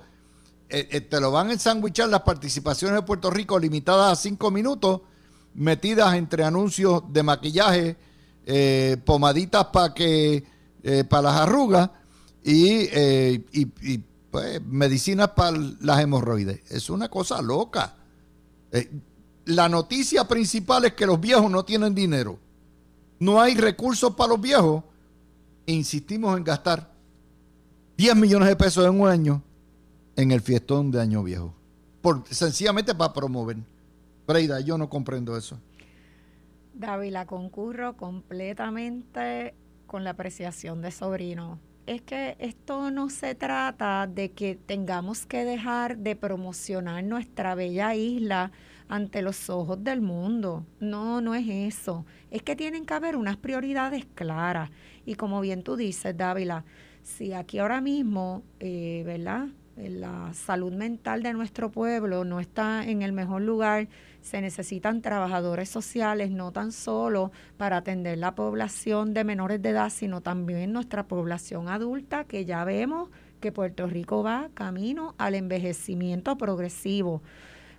eh, 0.67 0.87
eh, 0.91 1.01
te 1.01 1.19
lo 1.19 1.31
van 1.31 1.49
a 1.49 1.53
ensanguichar 1.53 2.09
las 2.09 2.21
participaciones 2.21 2.95
de 2.95 3.03
Puerto 3.03 3.29
Rico 3.29 3.59
limitadas 3.59 4.11
a 4.11 4.21
cinco 4.21 4.49
minutos, 4.49 5.01
metidas 5.53 6.15
entre 6.15 6.43
anuncios 6.43 7.03
de 7.11 7.23
maquillaje, 7.23 7.97
eh, 8.45 8.97
pomaditas 9.05 9.65
para 9.65 9.93
que 9.93 10.43
para 11.09 11.23
las 11.23 11.41
arrugas 11.41 11.89
y, 12.43 12.87
eh, 12.91 13.43
pues, 14.29 14.61
medicinas 14.63 15.29
para 15.29 15.57
las 15.79 15.99
hemorroides. 15.99 16.61
Es 16.69 16.91
una 16.91 17.09
cosa 17.09 17.41
loca. 17.41 17.95
La 19.45 19.67
noticia 19.67 20.27
principal 20.27 20.85
es 20.85 20.93
que 20.93 21.07
los 21.07 21.19
viejos 21.19 21.49
no 21.49 21.65
tienen 21.65 21.95
dinero. 21.95 22.37
No 23.17 23.41
hay 23.41 23.55
recursos 23.55 24.13
para 24.13 24.29
los 24.29 24.41
viejos. 24.41 24.83
insistimos 25.67 26.37
en 26.37 26.43
gastar 26.43 26.91
10 27.97 28.15
millones 28.15 28.49
de 28.49 28.55
pesos 28.55 28.85
en 28.85 29.01
un 29.01 29.09
año 29.09 29.41
en 30.15 30.31
el 30.31 30.41
fiestón 30.41 30.91
de 30.91 31.01
Año 31.01 31.23
Viejo. 31.23 31.53
Por, 32.01 32.23
sencillamente 32.29 32.93
para 32.95 33.13
promover. 33.13 33.57
Breida, 34.27 34.59
yo 34.59 34.77
no 34.77 34.89
comprendo 34.89 35.37
eso. 35.37 35.59
Dávila, 36.73 37.25
concurro 37.25 37.95
completamente 37.95 39.55
con 39.87 40.03
la 40.03 40.11
apreciación 40.11 40.81
de 40.81 40.91
sobrino. 40.91 41.59
Es 41.85 42.01
que 42.01 42.35
esto 42.39 42.89
no 42.89 43.09
se 43.09 43.35
trata 43.35 44.07
de 44.07 44.31
que 44.31 44.55
tengamos 44.55 45.25
que 45.25 45.45
dejar 45.45 45.97
de 45.97 46.15
promocionar 46.15 47.03
nuestra 47.03 47.53
bella 47.53 47.93
isla 47.93 48.51
ante 48.87 49.21
los 49.21 49.49
ojos 49.49 49.83
del 49.83 50.01
mundo. 50.01 50.65
No, 50.79 51.21
no 51.21 51.35
es 51.35 51.47
eso. 51.47 52.05
Es 52.31 52.41
que 52.41 52.55
tienen 52.55 52.85
que 52.85 52.93
haber 52.93 53.15
unas 53.15 53.37
prioridades 53.37 54.05
claras. 54.15 54.71
Y 55.05 55.15
como 55.15 55.41
bien 55.41 55.63
tú 55.63 55.75
dices, 55.75 56.17
Dávila, 56.17 56.65
si 57.03 57.33
aquí 57.33 57.59
ahora 57.59 57.81
mismo, 57.81 58.43
eh, 58.59 59.03
¿verdad? 59.05 59.47
La 59.75 60.33
salud 60.33 60.71
mental 60.71 61.21
de 61.21 61.33
nuestro 61.33 61.69
pueblo 61.69 62.23
no 62.23 62.39
está 62.39 62.85
en 62.85 63.01
el 63.01 63.11
mejor 63.11 63.41
lugar, 63.41 63.89
se 64.21 64.39
necesitan 64.39 65.01
trabajadores 65.01 65.67
sociales, 65.69 66.31
no 66.31 66.53
tan 66.53 66.71
solo 66.71 67.33
para 67.57 67.77
atender 67.77 68.17
la 68.17 68.35
población 68.35 69.13
de 69.13 69.25
menores 69.25 69.61
de 69.61 69.69
edad, 69.69 69.89
sino 69.89 70.21
también 70.21 70.71
nuestra 70.71 71.07
población 71.07 71.67
adulta, 71.67 72.23
que 72.23 72.45
ya 72.45 72.63
vemos 72.63 73.09
que 73.41 73.51
Puerto 73.51 73.85
Rico 73.87 74.23
va 74.23 74.49
camino 74.53 75.13
al 75.17 75.35
envejecimiento 75.35 76.37
progresivo. 76.37 77.21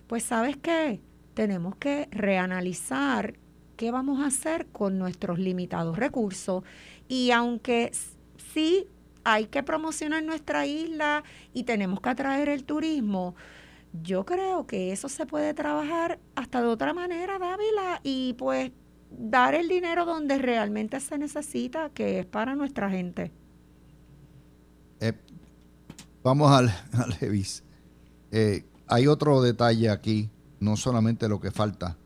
Pues 0.05 0.21
sabes 0.21 0.55
qué, 0.55 1.01
tenemos 1.33 1.75
que 1.77 2.07
reanalizar 2.11 3.33
qué 3.75 3.89
vamos 3.89 4.19
a 4.19 4.27
hacer 4.27 4.67
con 4.67 4.99
nuestros 4.99 5.39
limitados 5.39 5.97
recursos 5.97 6.63
y 7.07 7.31
aunque 7.31 7.91
sí 8.53 8.87
hay 9.29 9.47
que 9.47 9.61
promocionar 9.61 10.23
nuestra 10.23 10.65
isla 10.65 11.21
y 11.51 11.63
tenemos 11.63 11.99
que 11.99 12.07
atraer 12.07 12.47
el 12.47 12.63
turismo, 12.63 13.35
yo 14.01 14.25
creo 14.25 14.65
que 14.65 14.93
eso 14.93 15.09
se 15.09 15.25
puede 15.25 15.53
trabajar 15.53 16.17
hasta 16.35 16.61
de 16.61 16.67
otra 16.69 16.93
manera, 16.93 17.37
Dávila, 17.37 17.99
y 18.03 18.35
pues 18.37 18.71
dar 19.11 19.53
el 19.53 19.67
dinero 19.67 20.05
donde 20.05 20.37
realmente 20.37 21.01
se 21.01 21.17
necesita, 21.17 21.89
que 21.89 22.19
es 22.19 22.25
para 22.25 22.55
nuestra 22.55 22.89
gente. 22.89 23.33
Eh, 25.01 25.11
vamos 26.23 26.49
al, 26.49 26.69
al 26.93 27.13
eh, 28.31 28.65
hay 28.87 29.07
otro 29.07 29.41
detalle 29.41 29.89
aquí, 29.89 30.29
no 30.61 30.77
solamente 30.77 31.27
lo 31.27 31.41
que 31.41 31.51
falta 31.51 31.97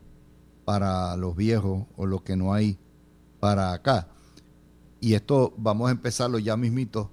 para 0.64 1.16
los 1.16 1.36
viejos 1.36 1.84
o 1.96 2.04
lo 2.04 2.24
que 2.24 2.34
no 2.34 2.52
hay 2.52 2.80
para 3.38 3.72
acá. 3.72 4.08
Y 5.02 5.14
esto 5.14 5.52
vamos 5.56 5.88
a 5.88 5.90
empezarlo 5.90 6.38
ya 6.38 6.56
mismito 6.56 7.10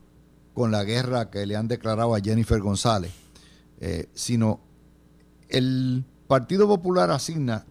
con 0.53 0.69
la 0.69 0.83
guerra 0.83 1.31
que 1.31 1.47
le 1.47 1.55
han 1.55 1.67
declarado 1.67 2.13
a 2.13 2.19
Jennifer 2.19 2.61
González, 2.61 3.11
eh, 3.79 4.07
sino 4.13 4.59
el 5.47 6.05
Partido 6.27 6.67
Popular 6.67 7.09
asigna 7.09 7.65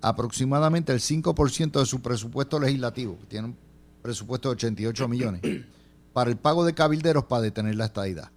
aproximadamente 0.00 0.92
el 0.92 0.98
5% 0.98 1.78
de 1.78 1.86
su 1.86 2.02
presupuesto 2.02 2.58
legislativo, 2.58 3.16
que 3.20 3.26
tiene 3.26 3.46
un 3.46 3.56
presupuesto 4.02 4.48
de 4.48 4.54
88 4.54 5.06
millones, 5.06 5.40
para 6.12 6.30
el 6.30 6.36
pago 6.36 6.64
de 6.64 6.74
cabilderos 6.74 7.26
para 7.26 7.42
detener 7.42 7.76
la 7.76 7.84
estadidad. 7.84 8.32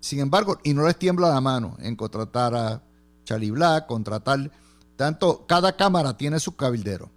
Sin 0.00 0.18
embargo, 0.18 0.58
y 0.64 0.74
no 0.74 0.84
les 0.88 0.98
tiembla 0.98 1.28
la 1.28 1.40
mano 1.40 1.76
en 1.78 1.94
contratar 1.94 2.56
a 2.56 2.82
Charlie 3.22 3.52
Black, 3.52 3.86
contratar, 3.86 4.50
tanto, 4.96 5.46
cada 5.46 5.76
cámara 5.76 6.16
tiene 6.16 6.40
sus 6.40 6.56
cabilderos. 6.56 7.10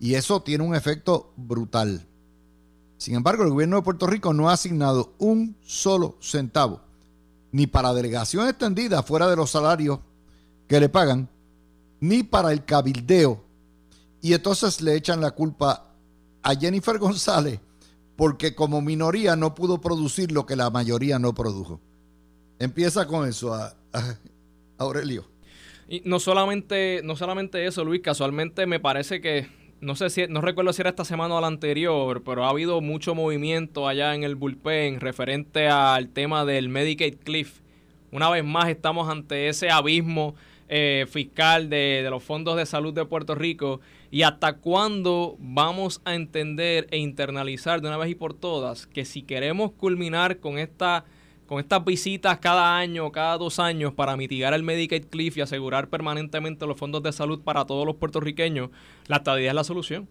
Y 0.00 0.14
eso 0.14 0.42
tiene 0.42 0.64
un 0.64 0.74
efecto 0.74 1.32
brutal. 1.36 2.06
Sin 2.98 3.14
embargo, 3.14 3.44
el 3.44 3.50
gobierno 3.50 3.76
de 3.76 3.82
Puerto 3.82 4.06
Rico 4.06 4.32
no 4.32 4.48
ha 4.48 4.54
asignado 4.54 5.14
un 5.18 5.56
solo 5.62 6.16
centavo, 6.20 6.80
ni 7.52 7.66
para 7.66 7.94
delegación 7.94 8.48
extendida 8.48 9.02
fuera 9.02 9.28
de 9.28 9.36
los 9.36 9.50
salarios 9.50 10.00
que 10.68 10.80
le 10.80 10.88
pagan, 10.88 11.28
ni 12.00 12.22
para 12.22 12.52
el 12.52 12.64
cabildeo. 12.64 13.42
Y 14.20 14.32
entonces 14.32 14.80
le 14.80 14.96
echan 14.96 15.20
la 15.20 15.32
culpa 15.32 15.90
a 16.42 16.54
Jennifer 16.54 16.98
González 16.98 17.60
porque 18.16 18.54
como 18.54 18.80
minoría 18.80 19.36
no 19.36 19.54
pudo 19.54 19.80
producir 19.80 20.32
lo 20.32 20.46
que 20.46 20.56
la 20.56 20.70
mayoría 20.70 21.18
no 21.18 21.34
produjo. 21.34 21.80
Empieza 22.58 23.06
con 23.06 23.28
eso, 23.28 23.54
a, 23.54 23.74
Aurelio. 24.78 25.26
Y 25.88 26.02
no 26.04 26.18
solamente, 26.18 27.00
no 27.04 27.16
solamente 27.16 27.66
eso, 27.66 27.84
Luis, 27.84 28.00
casualmente 28.00 28.66
me 28.66 28.80
parece 28.80 29.20
que, 29.20 29.48
no 29.84 29.94
sé 29.94 30.10
si, 30.10 30.26
no 30.28 30.40
recuerdo 30.40 30.72
si 30.72 30.82
era 30.82 30.90
esta 30.90 31.04
semana 31.04 31.34
o 31.36 31.40
la 31.40 31.46
anterior, 31.46 32.22
pero 32.24 32.44
ha 32.44 32.48
habido 32.48 32.80
mucho 32.80 33.14
movimiento 33.14 33.86
allá 33.86 34.14
en 34.14 34.24
el 34.24 34.34
bullpen 34.34 34.98
referente 35.00 35.68
al 35.68 36.08
tema 36.08 36.44
del 36.44 36.68
Medicaid 36.68 37.16
Cliff. 37.22 37.60
Una 38.10 38.30
vez 38.30 38.44
más 38.44 38.68
estamos 38.68 39.08
ante 39.08 39.48
ese 39.48 39.70
abismo 39.70 40.34
eh, 40.68 41.06
fiscal 41.08 41.68
de, 41.68 42.00
de, 42.02 42.10
los 42.10 42.22
fondos 42.22 42.56
de 42.56 42.64
salud 42.64 42.94
de 42.94 43.04
Puerto 43.04 43.34
Rico 43.34 43.80
y 44.10 44.22
hasta 44.22 44.54
cuándo 44.54 45.36
vamos 45.38 46.00
a 46.04 46.14
entender 46.14 46.86
e 46.90 46.98
internalizar 46.98 47.82
de 47.82 47.88
una 47.88 47.98
vez 47.98 48.10
y 48.10 48.14
por 48.14 48.32
todas 48.32 48.86
que 48.86 49.04
si 49.04 49.22
queremos 49.22 49.72
culminar 49.72 50.38
con 50.38 50.58
esta 50.58 51.04
con 51.46 51.60
estas 51.60 51.84
visitas 51.84 52.38
cada 52.38 52.76
año, 52.76 53.10
cada 53.12 53.36
dos 53.36 53.58
años 53.58 53.92
para 53.92 54.16
mitigar 54.16 54.54
el 54.54 54.62
Medicaid 54.62 55.06
Cliff 55.06 55.36
y 55.36 55.40
asegurar 55.42 55.88
permanentemente 55.88 56.66
los 56.66 56.78
fondos 56.78 57.02
de 57.02 57.12
salud 57.12 57.40
para 57.40 57.64
todos 57.64 57.86
los 57.86 57.96
puertorriqueños, 57.96 58.70
la 59.06 59.16
estadía 59.16 59.50
es 59.50 59.54
la 59.54 59.64
solución. 59.64 60.08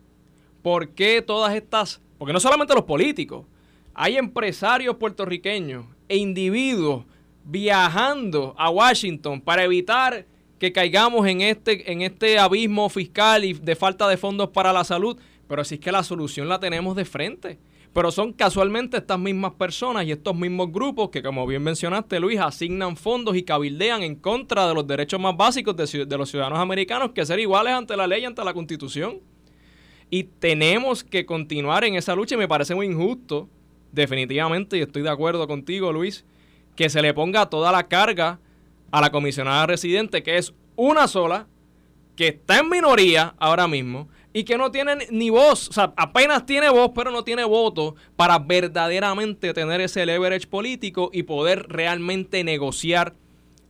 ¿Por 0.62 0.90
qué 0.90 1.22
todas 1.22 1.54
estas? 1.56 2.02
Porque 2.18 2.34
no 2.34 2.40
solamente 2.40 2.74
los 2.74 2.84
políticos, 2.84 3.46
hay 3.94 4.18
empresarios 4.18 4.96
puertorriqueños 4.96 5.86
e 6.08 6.18
individuos 6.18 7.06
viajando 7.44 8.56
a 8.58 8.70
Washington 8.70 9.42
para 9.42 9.64
evitar 9.64 10.26
que 10.60 10.72
caigamos 10.72 11.28
en 11.28 11.42
este, 11.42 11.92
en 11.92 12.02
este 12.02 12.40
abismo 12.40 12.88
fiscal 12.90 13.44
y 13.44 13.54
de 13.54 13.76
falta 13.76 14.08
de 14.08 14.18
fondos 14.18 14.50
para 14.50 14.72
la 14.72 14.84
salud. 14.84 15.18
Pero 15.48 15.62
así 15.62 15.76
es 15.76 15.82
que 15.82 15.92
la 15.92 16.04
solución 16.04 16.48
la 16.48 16.60
tenemos 16.60 16.96
de 16.96 17.06
frente. 17.06 17.60
Pero 17.94 18.12
son 18.12 18.34
casualmente 18.34 18.98
estas 18.98 19.20
mismas 19.20 19.54
personas 19.54 20.06
y 20.06 20.12
estos 20.12 20.36
mismos 20.36 20.72
grupos 20.72 21.10
que, 21.10 21.22
como 21.22 21.46
bien 21.46 21.62
mencionaste, 21.62 22.20
Luis, 22.20 22.40
asignan 22.40 22.98
fondos 22.98 23.36
y 23.36 23.44
cabildean 23.44 24.02
en 24.02 24.16
contra 24.16 24.68
de 24.68 24.74
los 24.74 24.88
derechos 24.88 25.20
más 25.20 25.38
básicos 25.38 25.76
de, 25.76 26.06
de 26.06 26.18
los 26.18 26.30
ciudadanos 26.30 26.58
americanos, 26.58 27.12
que 27.12 27.24
ser 27.24 27.40
iguales 27.40 27.74
ante 27.74 27.96
la 27.96 28.08
ley 28.08 28.24
y 28.24 28.26
ante 28.26 28.44
la 28.44 28.54
constitución. 28.54 29.22
Y 30.10 30.24
tenemos 30.24 31.04
que 31.04 31.26
continuar 31.26 31.84
en 31.84 31.96
esa 31.96 32.16
lucha 32.16 32.34
y 32.34 32.40
me 32.40 32.48
parece 32.48 32.74
muy 32.74 32.88
injusto, 32.88 33.48
definitivamente, 33.92 34.78
y 34.78 34.82
estoy 34.82 35.04
de 35.04 35.10
acuerdo 35.10 35.48
contigo, 35.48 35.94
Luis, 35.94 36.26
que 36.76 36.90
se 36.90 37.02
le 37.02 37.14
ponga 37.14 37.48
toda 37.48 37.72
la 37.72 37.88
carga 37.88 38.40
a 38.90 39.02
la 39.02 39.12
comisionada 39.12 39.68
residente, 39.68 40.24
que 40.24 40.38
es 40.38 40.54
una 40.76 41.08
sola, 41.08 41.48
que 42.16 42.28
está 42.30 42.60
en 42.60 42.70
minoría 42.70 43.36
ahora 43.40 43.68
mismo 43.68 44.08
y 44.34 44.44
que 44.44 44.58
no 44.58 44.72
tiene 44.72 44.96
ni 45.12 45.30
voz, 45.30 45.70
o 45.70 45.74
sea, 45.74 45.94
apenas 45.96 46.46
tiene 46.46 46.70
voz, 46.70 46.92
pero 46.96 47.12
no 47.12 47.24
tiene 47.24 47.44
voto 47.44 47.96
para 48.16 48.40
verdaderamente 48.40 49.54
tener 49.54 49.80
ese 49.80 50.06
leverage 50.06 50.48
político 50.48 51.12
y 51.14 51.24
poder 51.24 51.68
realmente 51.70 52.44
negociar 52.44 53.14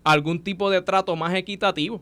algún 0.05 0.43
tipo 0.43 0.69
de 0.69 0.81
trato 0.81 1.15
más 1.15 1.33
equitativo. 1.33 2.01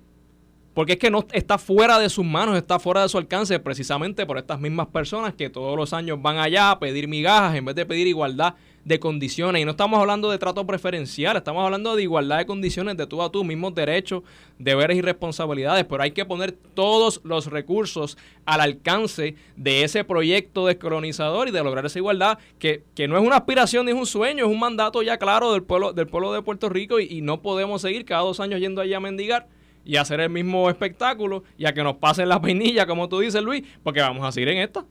Porque 0.74 0.94
es 0.94 1.00
que 1.00 1.12
no 1.12 1.26
está 1.34 1.58
fuera 1.58 2.00
de 2.00 2.10
sus 2.10 2.26
manos, 2.26 2.56
está 2.56 2.80
fuera 2.80 3.02
de 3.02 3.10
su 3.10 3.18
alcance 3.18 3.60
precisamente 3.60 4.26
por 4.26 4.38
estas 4.38 4.60
mismas 4.60 4.88
personas 4.88 5.34
que 5.34 5.50
todos 5.50 5.76
los 5.76 5.92
años 5.92 6.22
van 6.22 6.38
allá 6.38 6.72
a 6.72 6.80
pedir 6.80 7.10
migajas 7.10 7.56
en 7.56 7.66
vez 7.66 7.76
de 7.76 7.86
pedir 7.86 8.08
igualdad 8.08 8.56
de 8.86 9.00
condiciones. 9.00 9.62
Y 9.62 9.66
no 9.66 9.72
estamos 9.72 10.00
hablando 10.00 10.32
de 10.32 10.38
trato 10.38 10.66
preferencial, 10.66 11.36
estamos 11.36 11.64
hablando 11.64 11.96
de 11.96 12.04
igualdad 12.04 12.38
de 12.38 12.46
condiciones 12.46 12.96
de 12.96 13.06
tú 13.06 13.22
a 13.22 13.30
tú, 13.30 13.44
mismos 13.44 13.76
derechos, 13.76 14.24
deberes 14.60 14.98
y 14.98 15.02
responsabilidades. 15.02 15.86
Pero 15.86 16.04
hay 16.04 16.12
que 16.12 16.24
poner 16.24 16.54
todos 16.54 17.20
los 17.26 17.48
recursos 17.48 18.18
al 18.46 18.62
alcance 18.62 19.36
de 19.58 19.84
ese 19.84 20.06
proyecto 20.06 20.66
descolonizador 20.68 21.50
y 21.50 21.52
de 21.52 21.64
lograr 21.64 21.86
esa 21.86 22.00
igualdad, 22.00 22.40
que, 22.60 22.84
que 22.96 23.10
no 23.10 23.18
es 23.18 23.24
una 23.24 23.36
aspiración 23.36 23.86
ni 23.86 23.92
es 23.92 23.98
un 23.98 24.06
sueño, 24.06 24.46
es 24.46 24.52
un 24.52 24.60
mandato 24.60 25.02
ya 25.02 25.18
claro 25.18 25.52
del 25.52 25.64
pueblo, 25.64 25.92
del 25.92 26.08
pueblo 26.08 26.32
de 26.32 26.42
Puerto 26.42 26.70
Rico 26.70 27.02
y, 27.02 27.08
y 27.10 27.22
no 27.22 27.42
podemos 27.42 27.82
seguir 27.82 28.06
cada 28.06 28.22
dos 28.22 28.40
años 28.40 28.62
yendo 28.62 28.80
allá 28.80 28.98
a 28.98 29.02
mendigar 29.02 29.48
y 29.84 29.98
hacer 29.98 30.20
el 30.20 30.30
mismo 30.30 30.70
espectáculo 30.70 31.44
y 31.58 31.66
a 31.66 31.74
que 31.74 31.84
nos 31.84 31.98
pasen 31.98 32.30
la 32.30 32.42
peinilla, 32.42 32.86
como 32.86 33.10
tú 33.10 33.20
dices, 33.20 33.42
Luis, 33.42 33.64
porque 33.84 34.02
vamos 34.02 34.26
a 34.26 34.32
seguir 34.32 34.50
en 34.50 34.60
esta. 34.60 34.86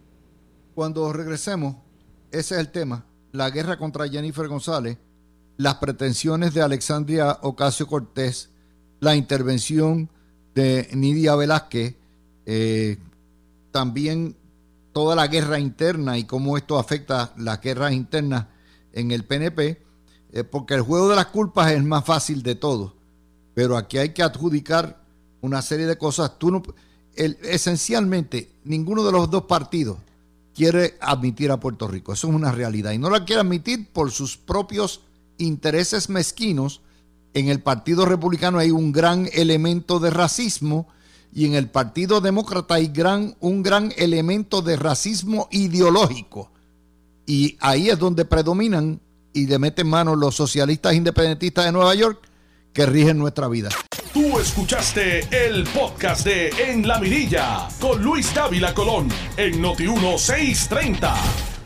Cuando 0.75 1.13
regresemos, 1.13 1.77
ese 2.31 2.55
es 2.55 2.61
el 2.61 2.71
tema 2.71 3.07
la 3.33 3.51
guerra 3.51 3.79
contra 3.79 4.09
Jennifer 4.09 4.49
González, 4.49 4.99
las 5.57 5.77
pretensiones 5.77 6.55
de 6.55 6.63
Alexandria 6.63 7.39
Ocasio 7.43 7.87
Cortés, 7.87 8.51
la 8.99 9.15
intervención 9.15 10.11
de 10.55 10.89
Nidia 10.93 11.37
Velázquez, 11.37 11.97
eh, 12.47 12.99
también 13.71 14.37
toda 14.93 15.15
la 15.15 15.29
guerra 15.29 15.61
interna 15.61 16.19
y 16.19 16.25
cómo 16.25 16.57
esto 16.57 16.79
afecta 16.79 17.33
las 17.37 17.61
guerras 17.61 17.93
internas 17.93 18.47
en 18.93 19.13
el 19.13 19.25
PNP, 19.25 19.83
eh, 20.33 20.45
porque 20.45 20.75
el 20.75 20.83
juego 20.83 21.09
de 21.09 21.17
las 21.17 21.27
culpas 21.27 21.71
es 21.71 21.83
más 21.85 22.05
fácil 22.05 22.43
de 22.43 22.57
todo. 22.57 22.97
Pero 23.55 23.77
aquí 23.77 23.99
hay 23.99 24.11
que 24.11 24.23
adjudicar 24.23 25.03
una 25.41 25.63
serie 25.63 25.87
de 25.87 25.99
cosas. 25.99 26.39
Tú 26.39 26.51
no, 26.51 26.63
esencialmente, 27.15 28.51
ninguno 28.65 29.05
de 29.05 29.13
los 29.13 29.31
dos 29.31 29.45
partidos 29.45 29.99
quiere 30.55 30.97
admitir 31.01 31.51
a 31.51 31.61
Puerto 31.61 31.89
Rico. 31.89 32.13
Eso 32.13 32.29
es 32.29 32.35
una 32.35 32.53
realidad. 32.53 32.93
Y 32.93 32.99
no 32.99 33.11
la 33.11 33.25
quiere 33.25 33.41
admitir 33.41 33.89
por 33.93 34.11
sus 34.11 34.37
propios 34.37 35.01
intereses 35.39 36.09
mezquinos. 36.09 36.81
En 37.33 37.49
el 37.49 37.61
Partido 37.61 38.07
Republicano 38.07 38.59
hay 38.59 38.71
un 38.71 38.93
gran 38.93 39.29
elemento 39.33 40.01
de 40.01 40.11
racismo 40.11 40.89
y 41.33 41.47
en 41.47 41.55
el 41.55 41.69
Partido 41.71 42.21
Demócrata 42.21 42.75
hay 42.75 42.89
gran, 42.89 43.37
un 43.41 43.63
gran 43.63 43.93
elemento 43.97 44.63
de 44.63 44.77
racismo 44.77 45.49
ideológico. 45.51 46.51
Y 47.27 47.57
ahí 47.61 47.89
es 47.89 47.99
donde 47.99 48.25
predominan 48.25 49.01
y 49.33 49.47
le 49.47 49.59
meten 49.61 49.89
mano 49.89 50.17
los 50.17 50.35
socialistas 50.35 50.95
independentistas 50.95 51.67
de 51.67 51.73
Nueva 51.73 51.95
York 51.95 52.21
que 52.73 52.87
rigen 52.87 53.19
nuestra 53.19 53.49
vida. 53.49 53.69
Tú 54.13 54.39
escuchaste 54.39 55.21
el 55.31 55.65
podcast 55.65 56.25
de 56.25 56.49
En 56.69 56.87
la 56.87 56.99
Mirilla 56.99 57.69
con 57.81 58.03
Luis 58.03 58.33
Dávila 58.35 58.75
Colón 58.75 59.09
en 59.37 59.61
Noti 59.61 59.87
1630. 59.87 61.60